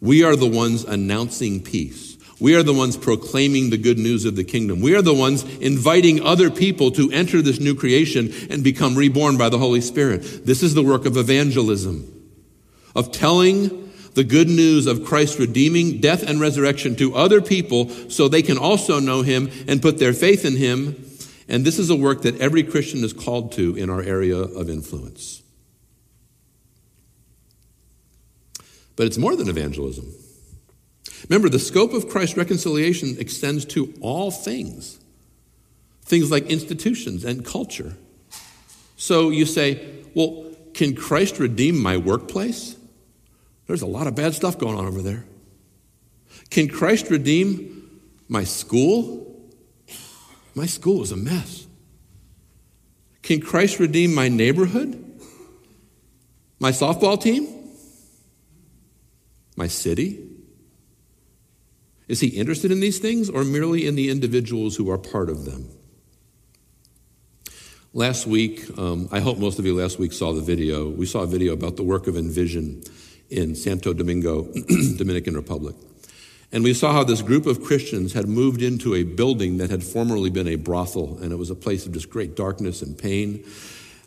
We 0.00 0.22
are 0.22 0.36
the 0.36 0.46
ones 0.46 0.84
announcing 0.84 1.60
peace. 1.60 2.16
We 2.38 2.54
are 2.54 2.62
the 2.62 2.72
ones 2.72 2.96
proclaiming 2.96 3.70
the 3.70 3.76
good 3.76 3.98
news 3.98 4.24
of 4.24 4.36
the 4.36 4.44
kingdom. 4.44 4.80
We 4.80 4.94
are 4.94 5.02
the 5.02 5.12
ones 5.14 5.42
inviting 5.58 6.22
other 6.22 6.48
people 6.48 6.92
to 6.92 7.10
enter 7.10 7.42
this 7.42 7.58
new 7.58 7.74
creation 7.74 8.32
and 8.50 8.62
become 8.62 8.94
reborn 8.94 9.36
by 9.36 9.48
the 9.48 9.58
Holy 9.58 9.80
Spirit. 9.80 10.46
This 10.46 10.62
is 10.62 10.74
the 10.74 10.84
work 10.84 11.06
of 11.06 11.16
evangelism, 11.16 12.30
of 12.94 13.10
telling 13.10 13.87
the 14.18 14.24
good 14.24 14.48
news 14.48 14.88
of 14.88 15.04
Christ's 15.04 15.38
redeeming 15.38 16.00
death 16.00 16.24
and 16.24 16.40
resurrection 16.40 16.96
to 16.96 17.14
other 17.14 17.40
people 17.40 17.88
so 18.10 18.26
they 18.26 18.42
can 18.42 18.58
also 18.58 18.98
know 18.98 19.22
him 19.22 19.48
and 19.68 19.80
put 19.80 20.00
their 20.00 20.12
faith 20.12 20.44
in 20.44 20.56
him. 20.56 21.06
And 21.48 21.64
this 21.64 21.78
is 21.78 21.88
a 21.88 21.94
work 21.94 22.22
that 22.22 22.40
every 22.40 22.64
Christian 22.64 23.04
is 23.04 23.12
called 23.12 23.52
to 23.52 23.76
in 23.76 23.88
our 23.88 24.02
area 24.02 24.36
of 24.36 24.68
influence. 24.68 25.40
But 28.96 29.06
it's 29.06 29.18
more 29.18 29.36
than 29.36 29.48
evangelism. 29.48 30.12
Remember, 31.28 31.48
the 31.48 31.60
scope 31.60 31.92
of 31.92 32.08
Christ's 32.08 32.36
reconciliation 32.36 33.18
extends 33.20 33.64
to 33.66 33.94
all 34.00 34.32
things, 34.32 34.98
things 36.02 36.28
like 36.28 36.46
institutions 36.46 37.24
and 37.24 37.44
culture. 37.44 37.94
So 38.96 39.30
you 39.30 39.46
say, 39.46 39.86
well, 40.12 40.44
can 40.74 40.96
Christ 40.96 41.38
redeem 41.38 41.80
my 41.80 41.96
workplace? 41.96 42.77
There's 43.68 43.82
a 43.82 43.86
lot 43.86 44.06
of 44.06 44.16
bad 44.16 44.34
stuff 44.34 44.58
going 44.58 44.76
on 44.76 44.86
over 44.86 45.02
there. 45.02 45.24
Can 46.50 46.68
Christ 46.68 47.10
redeem 47.10 48.00
my 48.26 48.42
school? 48.42 49.48
My 50.54 50.66
school 50.66 51.02
is 51.02 51.12
a 51.12 51.16
mess. 51.16 51.66
Can 53.22 53.40
Christ 53.40 53.78
redeem 53.78 54.14
my 54.14 54.28
neighborhood? 54.28 55.04
My 56.58 56.70
softball 56.70 57.20
team? 57.20 57.46
My 59.54 59.66
city? 59.66 60.26
Is 62.08 62.20
he 62.20 62.28
interested 62.28 62.72
in 62.72 62.80
these 62.80 62.98
things 62.98 63.28
or 63.28 63.44
merely 63.44 63.86
in 63.86 63.96
the 63.96 64.08
individuals 64.08 64.76
who 64.76 64.90
are 64.90 64.96
part 64.96 65.28
of 65.28 65.44
them? 65.44 65.68
Last 67.92 68.26
week, 68.26 68.66
um, 68.78 69.08
I 69.12 69.20
hope 69.20 69.38
most 69.38 69.58
of 69.58 69.66
you 69.66 69.76
last 69.76 69.98
week 69.98 70.14
saw 70.14 70.32
the 70.32 70.40
video. 70.40 70.88
We 70.88 71.04
saw 71.04 71.20
a 71.20 71.26
video 71.26 71.52
about 71.52 71.76
the 71.76 71.82
work 71.82 72.06
of 72.06 72.16
Envision 72.16 72.82
in 73.30 73.54
Santo 73.54 73.92
Domingo, 73.92 74.42
Dominican 74.96 75.34
Republic. 75.34 75.76
And 76.50 76.64
we 76.64 76.72
saw 76.72 76.92
how 76.92 77.04
this 77.04 77.20
group 77.20 77.46
of 77.46 77.62
Christians 77.62 78.14
had 78.14 78.26
moved 78.26 78.62
into 78.62 78.94
a 78.94 79.02
building 79.02 79.58
that 79.58 79.70
had 79.70 79.84
formerly 79.84 80.30
been 80.30 80.48
a 80.48 80.56
brothel, 80.56 81.18
and 81.20 81.30
it 81.30 81.36
was 81.36 81.50
a 81.50 81.54
place 81.54 81.84
of 81.84 81.92
just 81.92 82.08
great 82.08 82.36
darkness 82.36 82.80
and 82.80 82.96
pain. 82.96 83.44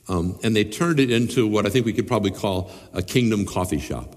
Um, 0.07 0.39
and 0.43 0.55
they 0.55 0.63
turned 0.63 0.99
it 0.99 1.11
into 1.11 1.45
what 1.45 1.65
I 1.67 1.69
think 1.69 1.85
we 1.85 1.93
could 1.93 2.07
probably 2.07 2.31
call 2.31 2.71
a 2.93 3.03
kingdom 3.03 3.45
coffee 3.45 3.79
shop. 3.79 4.15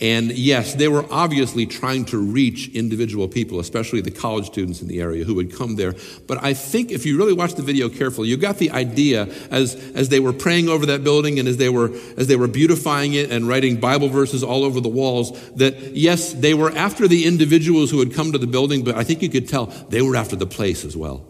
And 0.00 0.32
yes, 0.32 0.74
they 0.74 0.88
were 0.88 1.06
obviously 1.08 1.66
trying 1.66 2.04
to 2.06 2.18
reach 2.18 2.68
individual 2.70 3.28
people, 3.28 3.60
especially 3.60 4.00
the 4.00 4.10
college 4.10 4.46
students 4.46 4.82
in 4.82 4.88
the 4.88 5.00
area 5.00 5.24
who 5.24 5.36
would 5.36 5.54
come 5.54 5.76
there. 5.76 5.94
But 6.26 6.42
I 6.42 6.52
think 6.52 6.90
if 6.90 7.06
you 7.06 7.16
really 7.16 7.32
watch 7.32 7.54
the 7.54 7.62
video 7.62 7.88
carefully, 7.88 8.28
you 8.28 8.36
got 8.36 8.58
the 8.58 8.72
idea 8.72 9.28
as, 9.52 9.76
as 9.94 10.08
they 10.08 10.18
were 10.18 10.32
praying 10.32 10.68
over 10.68 10.84
that 10.86 11.04
building 11.04 11.38
and 11.38 11.46
as 11.46 11.58
they 11.58 11.68
were, 11.68 11.92
as 12.16 12.26
they 12.26 12.34
were 12.34 12.48
beautifying 12.48 13.14
it 13.14 13.30
and 13.30 13.46
writing 13.46 13.78
Bible 13.78 14.08
verses 14.08 14.42
all 14.42 14.64
over 14.64 14.80
the 14.80 14.88
walls 14.88 15.30
that 15.52 15.94
yes, 15.94 16.32
they 16.32 16.54
were 16.54 16.72
after 16.72 17.06
the 17.06 17.24
individuals 17.24 17.92
who 17.92 18.00
had 18.00 18.12
come 18.12 18.32
to 18.32 18.38
the 18.38 18.48
building, 18.48 18.82
but 18.82 18.96
I 18.96 19.04
think 19.04 19.22
you 19.22 19.28
could 19.28 19.48
tell 19.48 19.66
they 19.66 20.02
were 20.02 20.16
after 20.16 20.34
the 20.34 20.46
place 20.46 20.84
as 20.84 20.96
well. 20.96 21.24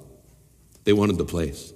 They 0.85 0.95
wanted 0.95 1.19
the 1.19 1.27
place. 1.27 1.75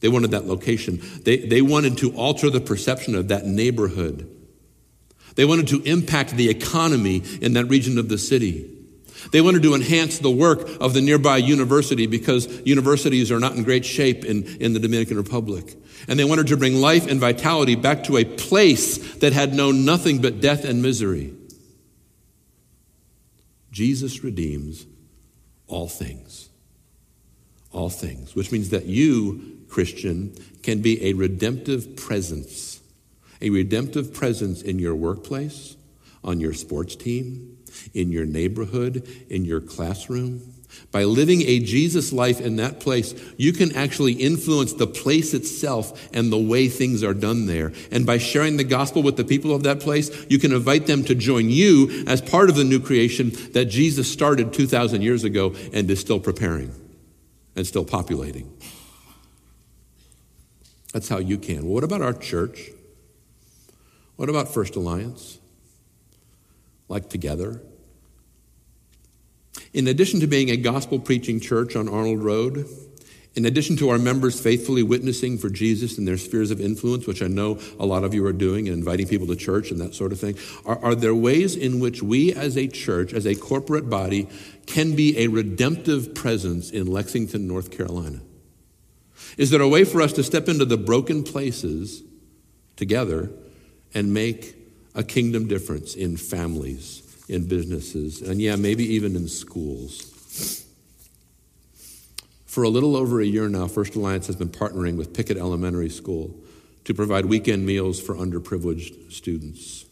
They 0.00 0.08
wanted 0.08 0.32
that 0.32 0.46
location. 0.46 1.00
They, 1.22 1.36
they 1.36 1.62
wanted 1.62 1.98
to 1.98 2.12
alter 2.16 2.50
the 2.50 2.60
perception 2.60 3.14
of 3.14 3.28
that 3.28 3.46
neighborhood 3.46 4.28
they 5.40 5.46
wanted 5.46 5.68
to 5.68 5.80
impact 5.84 6.32
the 6.32 6.50
economy 6.50 7.22
in 7.40 7.54
that 7.54 7.64
region 7.64 7.96
of 7.96 8.10
the 8.10 8.18
city. 8.18 8.70
They 9.32 9.40
wanted 9.40 9.62
to 9.62 9.74
enhance 9.74 10.18
the 10.18 10.30
work 10.30 10.68
of 10.82 10.92
the 10.92 11.00
nearby 11.00 11.38
university 11.38 12.06
because 12.06 12.46
universities 12.66 13.32
are 13.32 13.40
not 13.40 13.54
in 13.54 13.62
great 13.62 13.86
shape 13.86 14.26
in, 14.26 14.44
in 14.60 14.74
the 14.74 14.78
Dominican 14.78 15.16
Republic. 15.16 15.78
And 16.08 16.18
they 16.18 16.26
wanted 16.26 16.48
to 16.48 16.58
bring 16.58 16.74
life 16.74 17.06
and 17.06 17.18
vitality 17.18 17.74
back 17.74 18.04
to 18.04 18.18
a 18.18 18.24
place 18.26 19.14
that 19.20 19.32
had 19.32 19.54
known 19.54 19.86
nothing 19.86 20.20
but 20.20 20.42
death 20.42 20.62
and 20.66 20.82
misery. 20.82 21.32
Jesus 23.72 24.22
redeems 24.22 24.84
all 25.68 25.88
things. 25.88 26.50
All 27.72 27.88
things, 27.88 28.36
which 28.36 28.52
means 28.52 28.68
that 28.68 28.84
you, 28.84 29.62
Christian, 29.70 30.34
can 30.62 30.82
be 30.82 31.02
a 31.06 31.14
redemptive 31.14 31.96
presence 31.96 32.69
a 33.40 33.50
redemptive 33.50 34.12
presence 34.12 34.62
in 34.62 34.78
your 34.78 34.94
workplace, 34.94 35.76
on 36.22 36.40
your 36.40 36.52
sports 36.52 36.96
team, 36.96 37.58
in 37.94 38.12
your 38.12 38.26
neighborhood, 38.26 39.08
in 39.28 39.44
your 39.44 39.60
classroom. 39.60 40.54
By 40.92 41.04
living 41.04 41.42
a 41.42 41.58
Jesus 41.60 42.12
life 42.12 42.40
in 42.40 42.56
that 42.56 42.80
place, 42.80 43.14
you 43.36 43.52
can 43.52 43.74
actually 43.74 44.12
influence 44.12 44.72
the 44.72 44.86
place 44.86 45.34
itself 45.34 46.08
and 46.14 46.30
the 46.32 46.38
way 46.38 46.68
things 46.68 47.02
are 47.02 47.14
done 47.14 47.46
there. 47.46 47.72
And 47.90 48.06
by 48.06 48.18
sharing 48.18 48.56
the 48.56 48.64
gospel 48.64 49.02
with 49.02 49.16
the 49.16 49.24
people 49.24 49.54
of 49.54 49.64
that 49.64 49.80
place, 49.80 50.10
you 50.28 50.38
can 50.38 50.52
invite 50.52 50.86
them 50.86 51.04
to 51.04 51.14
join 51.14 51.50
you 51.50 52.04
as 52.06 52.20
part 52.20 52.50
of 52.50 52.56
the 52.56 52.64
new 52.64 52.80
creation 52.80 53.32
that 53.52 53.66
Jesus 53.66 54.10
started 54.10 54.52
2,000 54.52 55.02
years 55.02 55.24
ago 55.24 55.54
and 55.72 55.90
is 55.90 56.00
still 56.00 56.20
preparing 56.20 56.72
and 57.56 57.66
still 57.66 57.84
populating. 57.84 58.52
That's 60.92 61.08
how 61.08 61.18
you 61.18 61.38
can. 61.38 61.64
Well, 61.64 61.74
what 61.74 61.84
about 61.84 62.02
our 62.02 62.12
church? 62.12 62.70
What 64.20 64.28
about 64.28 64.52
First 64.52 64.76
Alliance? 64.76 65.38
Like 66.90 67.08
Together? 67.08 67.62
In 69.72 69.86
addition 69.88 70.20
to 70.20 70.26
being 70.26 70.50
a 70.50 70.58
gospel 70.58 70.98
preaching 70.98 71.40
church 71.40 71.74
on 71.74 71.88
Arnold 71.88 72.22
Road, 72.22 72.66
in 73.34 73.46
addition 73.46 73.78
to 73.78 73.88
our 73.88 73.98
members 73.98 74.38
faithfully 74.38 74.82
witnessing 74.82 75.38
for 75.38 75.48
Jesus 75.48 75.96
in 75.96 76.04
their 76.04 76.18
spheres 76.18 76.50
of 76.50 76.60
influence, 76.60 77.06
which 77.06 77.22
I 77.22 77.28
know 77.28 77.58
a 77.78 77.86
lot 77.86 78.04
of 78.04 78.12
you 78.12 78.26
are 78.26 78.34
doing 78.34 78.68
and 78.68 78.76
inviting 78.76 79.08
people 79.08 79.26
to 79.26 79.36
church 79.36 79.70
and 79.70 79.80
that 79.80 79.94
sort 79.94 80.12
of 80.12 80.20
thing, 80.20 80.36
are, 80.66 80.78
are, 80.84 80.94
there 80.94 81.14
ways 81.14 81.56
in 81.56 81.80
which 81.80 82.02
we 82.02 82.30
as 82.34 82.58
a 82.58 82.68
church, 82.68 83.14
as 83.14 83.26
a 83.26 83.34
corporate 83.34 83.88
body, 83.88 84.28
can 84.66 84.94
be 84.94 85.16
a 85.16 85.28
redemptive 85.28 86.14
presence 86.14 86.70
in 86.70 86.86
Lexington, 86.86 87.48
North 87.48 87.70
Carolina? 87.70 88.20
Is 89.38 89.48
there 89.48 89.62
a 89.62 89.68
way 89.68 89.84
for 89.84 90.02
us 90.02 90.12
to 90.12 90.22
step 90.22 90.46
into 90.46 90.66
the 90.66 90.76
broken 90.76 91.22
places 91.22 92.02
together 92.76 93.30
and 93.94 94.12
make 94.12 94.56
a 94.94 95.02
kingdom 95.02 95.46
difference 95.46 95.94
in 95.94 96.16
families, 96.16 97.02
in 97.28 97.46
businesses, 97.46 98.22
and 98.22 98.40
yeah, 98.40 98.56
maybe 98.56 98.84
even 98.84 99.16
in 99.16 99.28
schools. 99.28 100.06
For 102.46 102.64
a 102.64 102.68
little 102.68 102.96
over 102.96 103.20
a 103.20 103.24
year 103.24 103.48
now, 103.48 103.68
First 103.68 103.94
Alliance 103.94 104.26
has 104.26 104.36
been 104.36 104.48
partnering 104.48 104.96
with 104.96 105.14
Pickett 105.14 105.36
Elementary 105.36 105.88
School 105.88 106.34
to 106.84 106.94
provide 106.94 107.26
weekend 107.26 107.64
meals 107.64 108.00
for 108.00 108.14
underprivileged 108.16 109.12
students. 109.12 109.84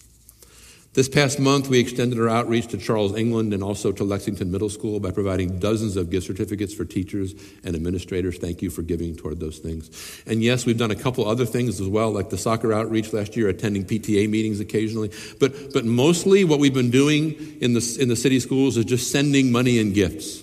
This 0.98 1.08
past 1.08 1.38
month, 1.38 1.68
we 1.68 1.78
extended 1.78 2.18
our 2.18 2.28
outreach 2.28 2.66
to 2.72 2.76
Charles, 2.76 3.14
England, 3.14 3.54
and 3.54 3.62
also 3.62 3.92
to 3.92 4.02
Lexington 4.02 4.50
Middle 4.50 4.68
School 4.68 4.98
by 4.98 5.12
providing 5.12 5.61
dozens 5.61 5.96
of 5.96 6.11
gift 6.11 6.26
certificates 6.26 6.74
for 6.74 6.84
teachers 6.84 7.37
and 7.62 7.76
administrators. 7.76 8.37
Thank 8.38 8.62
you 8.62 8.68
for 8.68 8.82
giving 8.82 9.14
toward 9.14 9.38
those 9.38 9.58
things. 9.58 9.92
And 10.26 10.42
yes, 10.42 10.66
we've 10.66 10.76
done 10.76 10.90
a 10.90 10.96
couple 10.96 11.24
other 11.24 11.46
things 11.46 11.80
as 11.80 11.87
well, 11.87 12.11
like 12.11 12.30
the 12.30 12.37
soccer 12.37 12.72
outreach 12.72 13.12
last 13.12 13.37
year, 13.37 13.48
attending 13.48 13.84
PTA 13.84 14.28
meetings 14.28 14.58
occasionally. 14.58 15.12
But, 15.38 15.72
but 15.72 15.84
mostly, 15.84 16.42
what 16.42 16.58
we've 16.58 16.74
been 16.74 16.90
doing 16.90 17.58
in 17.61 17.74
the, 17.74 17.98
in 18.00 18.08
the 18.08 18.16
city 18.16 18.40
schools 18.40 18.76
is 18.76 18.84
just 18.84 19.12
sending 19.12 19.52
money 19.52 19.78
and 19.78 19.94
gifts, 19.94 20.42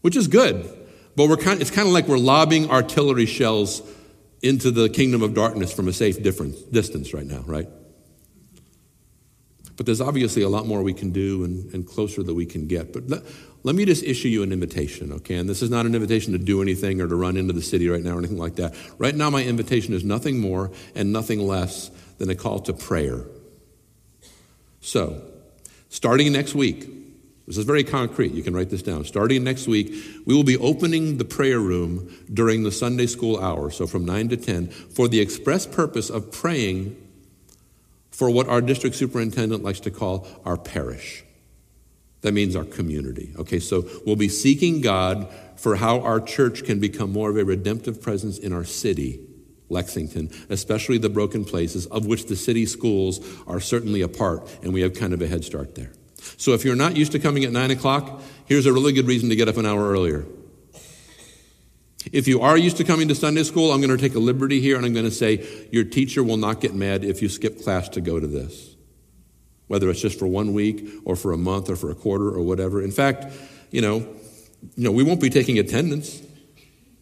which 0.00 0.16
is 0.16 0.26
good. 0.26 0.68
But 1.14 1.28
we're 1.28 1.36
kind, 1.36 1.60
it's 1.60 1.70
kind 1.70 1.86
of 1.86 1.94
like 1.94 2.08
we're 2.08 2.18
lobbing 2.18 2.72
artillery 2.72 3.26
shells 3.26 3.88
into 4.42 4.72
the 4.72 4.88
kingdom 4.88 5.22
of 5.22 5.32
darkness 5.32 5.72
from 5.72 5.86
a 5.86 5.92
safe 5.92 6.20
difference, 6.24 6.60
distance 6.60 7.14
right 7.14 7.24
now, 7.24 7.44
right? 7.46 7.68
But 9.80 9.86
there's 9.86 10.02
obviously 10.02 10.42
a 10.42 10.48
lot 10.50 10.66
more 10.66 10.82
we 10.82 10.92
can 10.92 11.10
do 11.10 11.42
and, 11.42 11.72
and 11.72 11.86
closer 11.86 12.22
that 12.22 12.34
we 12.34 12.44
can 12.44 12.66
get. 12.66 12.92
But 12.92 13.08
let, 13.08 13.22
let 13.62 13.74
me 13.74 13.86
just 13.86 14.02
issue 14.02 14.28
you 14.28 14.42
an 14.42 14.52
invitation, 14.52 15.10
okay? 15.10 15.36
And 15.36 15.48
this 15.48 15.62
is 15.62 15.70
not 15.70 15.86
an 15.86 15.94
invitation 15.94 16.34
to 16.34 16.38
do 16.38 16.60
anything 16.60 17.00
or 17.00 17.08
to 17.08 17.16
run 17.16 17.38
into 17.38 17.54
the 17.54 17.62
city 17.62 17.88
right 17.88 18.02
now 18.02 18.16
or 18.16 18.18
anything 18.18 18.36
like 18.36 18.56
that. 18.56 18.74
Right 18.98 19.14
now, 19.14 19.30
my 19.30 19.42
invitation 19.42 19.94
is 19.94 20.04
nothing 20.04 20.38
more 20.38 20.70
and 20.94 21.14
nothing 21.14 21.40
less 21.40 21.90
than 22.18 22.28
a 22.28 22.34
call 22.34 22.58
to 22.58 22.74
prayer. 22.74 23.24
So, 24.82 25.22
starting 25.88 26.30
next 26.30 26.54
week, 26.54 26.86
this 27.46 27.56
is 27.56 27.64
very 27.64 27.82
concrete. 27.82 28.32
You 28.32 28.42
can 28.42 28.54
write 28.54 28.68
this 28.68 28.82
down. 28.82 29.06
Starting 29.06 29.42
next 29.44 29.66
week, 29.66 29.94
we 30.26 30.34
will 30.34 30.44
be 30.44 30.58
opening 30.58 31.16
the 31.16 31.24
prayer 31.24 31.58
room 31.58 32.14
during 32.30 32.64
the 32.64 32.70
Sunday 32.70 33.06
school 33.06 33.40
hour, 33.40 33.70
so 33.70 33.86
from 33.86 34.04
9 34.04 34.28
to 34.28 34.36
10, 34.36 34.68
for 34.68 35.08
the 35.08 35.20
express 35.20 35.64
purpose 35.64 36.10
of 36.10 36.30
praying 36.30 36.98
for 38.20 38.28
what 38.28 38.50
our 38.50 38.60
district 38.60 38.94
superintendent 38.96 39.64
likes 39.64 39.80
to 39.80 39.90
call 39.90 40.26
our 40.44 40.58
parish. 40.58 41.24
That 42.20 42.34
means 42.34 42.54
our 42.54 42.66
community. 42.66 43.32
Okay, 43.38 43.58
so 43.58 43.88
we'll 44.04 44.14
be 44.14 44.28
seeking 44.28 44.82
God 44.82 45.26
for 45.56 45.76
how 45.76 46.00
our 46.00 46.20
church 46.20 46.64
can 46.64 46.80
become 46.80 47.14
more 47.14 47.30
of 47.30 47.38
a 47.38 47.46
redemptive 47.46 48.02
presence 48.02 48.36
in 48.36 48.52
our 48.52 48.64
city, 48.64 49.26
Lexington, 49.70 50.28
especially 50.50 50.98
the 50.98 51.08
broken 51.08 51.46
places, 51.46 51.86
of 51.86 52.04
which 52.04 52.26
the 52.26 52.36
city 52.36 52.66
schools 52.66 53.26
are 53.46 53.58
certainly 53.58 54.02
a 54.02 54.08
part, 54.08 54.46
and 54.62 54.74
we 54.74 54.82
have 54.82 54.92
kind 54.92 55.14
of 55.14 55.22
a 55.22 55.26
head 55.26 55.42
start 55.42 55.74
there. 55.74 55.92
So 56.36 56.52
if 56.52 56.62
you're 56.62 56.76
not 56.76 56.98
used 56.98 57.12
to 57.12 57.18
coming 57.18 57.44
at 57.44 57.52
9 57.52 57.70
o'clock, 57.70 58.20
here's 58.44 58.66
a 58.66 58.72
really 58.74 58.92
good 58.92 59.06
reason 59.06 59.30
to 59.30 59.34
get 59.34 59.48
up 59.48 59.56
an 59.56 59.64
hour 59.64 59.90
earlier. 59.90 60.26
If 62.12 62.26
you 62.26 62.40
are 62.40 62.56
used 62.56 62.78
to 62.78 62.84
coming 62.84 63.08
to 63.08 63.14
Sunday 63.14 63.42
school, 63.42 63.72
I'm 63.72 63.80
going 63.80 63.96
to 63.96 63.98
take 63.98 64.14
a 64.14 64.20
liberty 64.20 64.60
here 64.60 64.76
and 64.76 64.86
I'm 64.86 64.94
going 64.94 65.04
to 65.04 65.10
say 65.10 65.46
your 65.70 65.84
teacher 65.84 66.22
will 66.22 66.38
not 66.38 66.60
get 66.60 66.74
mad 66.74 67.04
if 67.04 67.20
you 67.20 67.28
skip 67.28 67.62
class 67.62 67.88
to 67.90 68.00
go 68.00 68.18
to 68.18 68.26
this, 68.26 68.74
whether 69.68 69.90
it's 69.90 70.00
just 70.00 70.18
for 70.18 70.26
one 70.26 70.54
week 70.54 70.88
or 71.04 71.14
for 71.14 71.32
a 71.32 71.36
month 71.36 71.68
or 71.68 71.76
for 71.76 71.90
a 71.90 71.94
quarter 71.94 72.28
or 72.28 72.40
whatever. 72.40 72.82
In 72.82 72.90
fact, 72.90 73.26
you 73.70 73.82
know, 73.82 73.98
you 74.76 74.84
know, 74.84 74.92
we 74.92 75.02
won't 75.02 75.20
be 75.20 75.30
taking 75.30 75.58
attendance, 75.58 76.22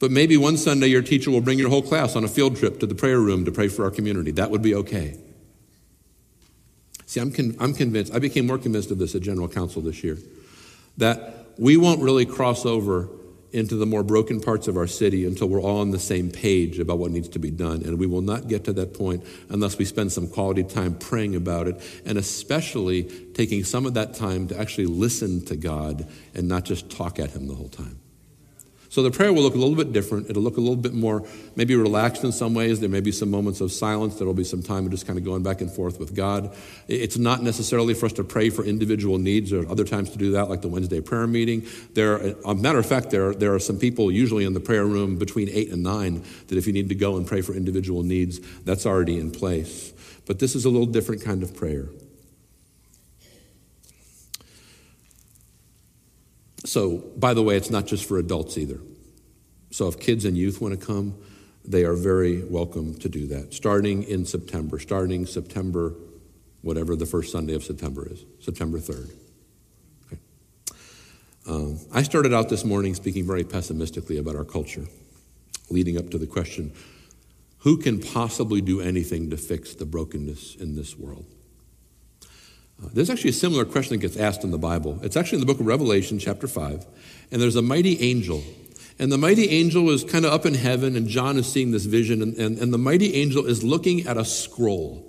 but 0.01 0.11
maybe 0.11 0.37
one 0.37 0.57
Sunday 0.57 0.89
your 0.89 1.03
teacher 1.03 1.31
will 1.31 1.41
bring 1.41 1.59
your 1.59 1.71
whole 1.71 1.83
class 1.83 2.17
on 2.17 2.25
a 2.25 2.29
field 2.29 2.57
trip 2.57 2.81
to 2.81 2.87
the 2.87 2.95
prayer 2.95 3.21
room 3.21 3.45
to 3.45 3.53
pray 3.53 3.69
for 3.69 3.85
our 3.85 3.91
community. 3.91 4.33
That 4.33 4.51
would 4.51 4.63
be 4.63 4.75
okay. 4.75 5.17
See, 7.07 7.21
I'm, 7.21 7.33
con- 7.33 7.57
I'm 7.59 7.73
convinced, 7.73 8.13
I 8.13 8.19
became 8.19 8.47
more 8.47 8.59
convinced 8.59 8.91
of 8.91 8.99
this 8.99 9.15
at 9.15 9.23
General 9.23 9.49
Council 9.49 9.81
this 9.81 10.05
year, 10.05 10.19
that 10.99 11.47
we 11.57 11.77
won't 11.77 12.03
really 12.03 12.27
cross 12.27 12.67
over 12.67 13.09
into 13.53 13.77
the 13.77 13.87
more 13.87 14.03
broken 14.03 14.41
parts 14.41 14.69
of 14.69 14.77
our 14.77 14.87
city 14.87 15.25
until 15.25 15.49
we're 15.49 15.61
all 15.61 15.81
on 15.81 15.91
the 15.91 15.99
same 15.99 16.31
page 16.31 16.79
about 16.79 16.99
what 16.99 17.11
needs 17.11 17.29
to 17.29 17.39
be 17.39 17.51
done. 17.51 17.83
And 17.83 17.99
we 17.99 18.07
will 18.07 18.21
not 18.21 18.49
get 18.49 18.65
to 18.65 18.73
that 18.75 18.95
point 18.95 19.25
unless 19.49 19.79
we 19.79 19.85
spend 19.85 20.13
some 20.13 20.29
quality 20.29 20.65
time 20.65 20.95
praying 20.95 21.35
about 21.35 21.69
it, 21.69 21.81
and 22.05 22.19
especially 22.19 23.05
taking 23.35 23.65
some 23.65 23.87
of 23.87 23.95
that 23.95 24.15
time 24.15 24.49
to 24.49 24.59
actually 24.59 24.87
listen 24.87 25.45
to 25.47 25.57
God 25.57 26.09
and 26.35 26.49
not 26.49 26.65
just 26.65 26.91
talk 26.91 27.19
at 27.19 27.31
Him 27.31 27.47
the 27.47 27.55
whole 27.55 27.69
time. 27.69 27.99
So 28.91 29.03
the 29.03 29.11
prayer 29.11 29.33
will 29.33 29.43
look 29.43 29.55
a 29.55 29.59
little 29.59 29.75
bit 29.75 29.93
different. 29.93 30.31
It'll 30.31 30.43
look 30.43 30.57
a 30.57 30.61
little 30.61 30.77
bit 30.77 30.95
more 30.95 31.27
maybe 31.57 31.77
relaxed 31.77 32.25
in 32.25 32.33
some 32.33 32.55
ways. 32.55 32.81
There 32.81 32.89
may 32.89 33.01
be 33.01 33.13
some 33.13 33.31
moments 33.31 33.61
of 33.61 33.71
silence. 33.71 34.17
There 34.17 34.27
will 34.27 34.35
be 34.35 34.45
some 34.45 34.63
time 34.63 34.87
of 34.87 34.91
just 34.91 35.07
kind 35.07 35.19
of 35.19 35.25
going 35.25 35.43
back 35.43 35.61
and 35.61 35.71
forth 35.71 35.99
with 35.99 36.15
God. 36.15 36.55
It's 36.89 37.19
not 37.19 37.43
necessarily 37.43 37.93
for 37.93 38.07
us 38.07 38.15
to 38.15 38.25
pray 38.25 38.49
for 38.49 38.65
individual 38.65 39.19
needs. 39.19 39.51
There 39.51 39.61
are 39.61 39.69
other 39.69 39.85
times 39.85 40.11
to 40.11 40.19
do 40.19 40.33
that, 40.33 40.49
like 40.49 40.63
the 40.63 40.69
Wednesday 40.69 41.01
prayer 41.01 41.27
meeting. 41.27 41.67
There, 41.93 42.15
are, 42.15 42.35
a 42.47 42.55
matter 42.55 42.79
of 42.79 42.87
fact, 42.87 43.11
there, 43.11 43.35
there 43.35 43.55
are 43.55 43.61
some 43.61 43.79
people 43.79 44.11
usually 44.11 44.45
in 44.45 44.55
the 44.55 44.61
prayer 44.61 44.87
room 44.87 45.17
between 45.17 45.51
8 45.51 45.71
and 45.71 45.83
9 45.83 46.25
that 46.49 46.57
if 46.57 46.67
you 46.67 46.73
need 46.73 46.89
to 46.89 46.95
go 46.95 47.17
and 47.17 47.27
pray 47.27 47.43
for 47.43 47.53
individual 47.55 48.03
needs, 48.03 48.41
that's 48.65 48.87
already 48.87 49.19
in 49.19 49.31
place. 49.31 49.93
But 50.27 50.39
this 50.39 50.55
is 50.55 50.65
a 50.65 50.71
little 50.71 50.87
different 50.87 51.23
kind 51.23 51.43
of 51.43 51.55
prayer. 51.55 51.89
So, 56.65 56.99
by 57.17 57.35
the 57.35 57.43
way, 57.43 57.57
it's 57.57 57.71
not 57.71 57.87
just 57.87 58.05
for 58.05 58.19
adults 58.19 58.59
either. 58.59 58.81
So, 59.71 59.89
if 59.89 59.99
kids 59.99 60.25
and 60.25 60.37
youth 60.37 60.61
want 60.61 60.79
to 60.79 60.87
come, 60.87 61.17
they 61.65 61.85
are 61.85 61.95
very 61.95 62.43
welcome 62.45 62.95
to 62.99 63.09
do 63.09 63.27
that, 63.29 63.55
starting 63.55 64.03
in 64.03 64.25
September, 64.25 64.79
starting 64.79 65.27
September, 65.27 65.95
whatever 66.63 66.97
the 66.97 67.07
first 67.07 67.31
Sunday 67.31 67.55
of 67.55 67.63
September 67.63 68.09
is, 68.11 68.25
September 68.41 68.79
3rd. 68.79 69.11
Okay. 70.07 70.21
Um, 71.47 71.79
I 71.93 72.03
started 72.03 72.33
out 72.33 72.49
this 72.49 72.65
morning 72.65 72.95
speaking 72.95 73.27
very 73.27 73.45
pessimistically 73.45 74.19
about 74.19 74.35
our 74.35 74.45
culture, 74.45 74.87
leading 75.71 75.99
up 75.99 76.11
to 76.11 76.19
the 76.19 76.27
question 76.27 76.73
who 77.59 77.77
can 77.77 78.01
possibly 78.01 78.61
do 78.61 78.81
anything 78.81 79.31
to 79.31 79.37
fix 79.37 79.75
the 79.75 79.85
brokenness 79.85 80.55
in 80.57 80.77
this 80.77 80.97
world? 80.97 81.27
There's 82.81 83.11
actually 83.11 83.31
a 83.31 83.35
similar 83.35 83.65
question 83.65 83.95
that 83.95 83.99
gets 83.99 84.17
asked 84.17 84.45
in 84.45 84.51
the 84.51 84.59
Bible. 84.59 84.99
It's 85.03 85.17
actually 85.17 85.37
in 85.37 85.41
the 85.41 85.53
book 85.53 85.61
of 85.61 85.67
Revelation, 85.67 86.19
chapter 86.19 86.47
5. 86.47 86.87
And 87.33 87.43
there's 87.43 87.57
a 87.57 87.63
mighty 87.63 88.01
angel. 88.01 88.43
And 89.01 89.11
the 89.11 89.19
mighty 89.19 89.49
angel 89.49 89.91
is 89.91 90.05
kind 90.05 90.25
of 90.25 90.33
up 90.33 90.47
in 90.47 90.55
heaven, 90.55 90.97
and 90.97 91.09
John 91.09 91.37
is 91.37 91.51
seeing 91.51 91.73
this 91.73 91.87
vision. 91.87 92.23
And, 92.23 92.37
and, 92.37 92.59
and 92.59 92.73
the 92.73 92.79
mighty 92.79 93.15
angel 93.15 93.47
is 93.47 93.65
looking 93.65 94.07
at 94.07 94.17
a 94.17 94.25
scroll. 94.25 95.08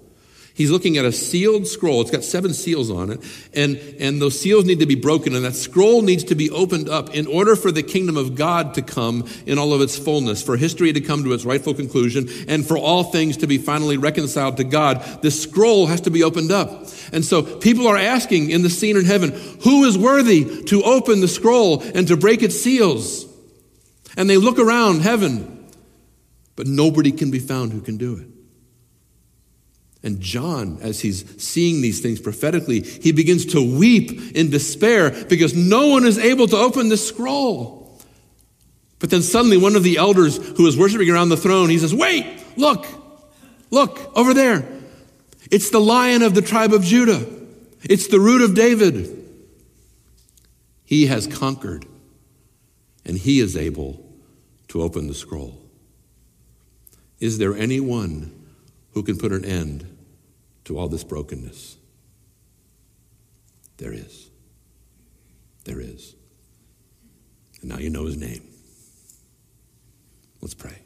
He's 0.59 0.71
looking 0.71 0.97
at 0.97 1.05
a 1.05 1.13
sealed 1.13 1.67
scroll. 1.67 2.01
It's 2.01 2.11
got 2.11 2.21
seven 2.21 2.53
seals 2.53 2.91
on 2.91 3.11
it. 3.11 3.21
And, 3.53 3.77
and 3.97 4.21
those 4.21 4.37
seals 4.37 4.65
need 4.65 4.79
to 4.79 4.85
be 4.85 4.95
broken, 4.95 5.33
and 5.33 5.45
that 5.45 5.55
scroll 5.55 6.01
needs 6.01 6.25
to 6.25 6.35
be 6.35 6.49
opened 6.49 6.89
up 6.89 7.15
in 7.15 7.27
order 7.27 7.55
for 7.55 7.71
the 7.71 7.81
kingdom 7.81 8.17
of 8.17 8.35
God 8.35 8.73
to 8.73 8.81
come 8.81 9.25
in 9.45 9.57
all 9.57 9.73
of 9.73 9.79
its 9.79 9.97
fullness, 9.97 10.43
for 10.43 10.57
history 10.57 10.91
to 10.91 10.99
come 10.99 11.23
to 11.23 11.31
its 11.31 11.45
rightful 11.45 11.73
conclusion, 11.73 12.27
and 12.49 12.67
for 12.67 12.77
all 12.77 13.05
things 13.05 13.37
to 13.37 13.47
be 13.47 13.57
finally 13.57 13.95
reconciled 13.95 14.57
to 14.57 14.65
God. 14.65 15.21
The 15.21 15.31
scroll 15.31 15.87
has 15.87 16.01
to 16.01 16.09
be 16.11 16.23
opened 16.23 16.51
up. 16.51 16.89
And 17.13 17.23
so 17.23 17.41
people 17.41 17.87
are 17.87 17.97
asking 17.97 18.49
in 18.49 18.61
the 18.61 18.69
scene 18.69 18.97
in 18.97 19.05
heaven, 19.05 19.31
who 19.63 19.85
is 19.85 19.97
worthy 19.97 20.65
to 20.65 20.83
open 20.83 21.21
the 21.21 21.29
scroll 21.29 21.81
and 21.81 22.05
to 22.09 22.17
break 22.17 22.43
its 22.43 22.59
seals? 22.59 23.25
And 24.17 24.29
they 24.29 24.35
look 24.35 24.59
around 24.59 25.03
heaven, 25.03 25.69
but 26.57 26.67
nobody 26.67 27.13
can 27.13 27.31
be 27.31 27.39
found 27.39 27.71
who 27.71 27.79
can 27.79 27.95
do 27.95 28.17
it. 28.17 28.38
And 30.01 30.21
John, 30.21 30.77
as 30.81 31.01
he's 31.01 31.25
seeing 31.41 31.81
these 31.81 31.99
things 31.99 32.21
prophetically, 32.21 32.81
he 32.81 33.11
begins 33.11 33.45
to 33.47 33.77
weep 33.77 34.35
in 34.35 34.49
despair 34.49 35.11
because 35.25 35.53
no 35.55 35.87
one 35.87 36.05
is 36.05 36.17
able 36.17 36.47
to 36.47 36.55
open 36.55 36.87
the 36.89 36.97
scroll. 36.97 37.99
But 38.99 39.09
then 39.09 39.21
suddenly, 39.21 39.57
one 39.57 39.75
of 39.75 39.83
the 39.83 39.97
elders 39.97 40.37
who 40.57 40.67
is 40.67 40.77
worshiping 40.77 41.09
around 41.09 41.29
the 41.29 41.37
throne, 41.37 41.69
he 41.69 41.77
says, 41.77 41.93
Wait, 41.93 42.25
look, 42.55 42.85
look 43.71 44.15
over 44.17 44.33
there. 44.33 44.65
It's 45.51 45.69
the 45.69 45.79
lion 45.79 46.21
of 46.21 46.33
the 46.33 46.41
tribe 46.41 46.73
of 46.73 46.83
Judah, 46.83 47.25
it's 47.83 48.07
the 48.07 48.19
root 48.19 48.41
of 48.41 48.55
David. 48.55 49.15
He 50.85 51.05
has 51.05 51.27
conquered, 51.27 51.85
and 53.05 53.15
he 53.15 53.39
is 53.39 53.55
able 53.55 54.03
to 54.69 54.81
open 54.81 55.07
the 55.07 55.13
scroll. 55.13 55.61
Is 57.19 57.37
there 57.37 57.55
anyone 57.55 58.31
who 58.93 59.03
can 59.03 59.17
put 59.17 59.31
an 59.31 59.45
end 59.45 59.88
to 60.65 60.77
all 60.77 60.87
this 60.87 61.03
brokenness? 61.03 61.77
There 63.77 63.93
is. 63.93 64.29
There 65.63 65.79
is. 65.79 66.15
And 67.61 67.69
now 67.69 67.77
you 67.77 67.89
know 67.89 68.05
his 68.05 68.17
name. 68.17 68.43
Let's 70.41 70.53
pray. 70.53 70.79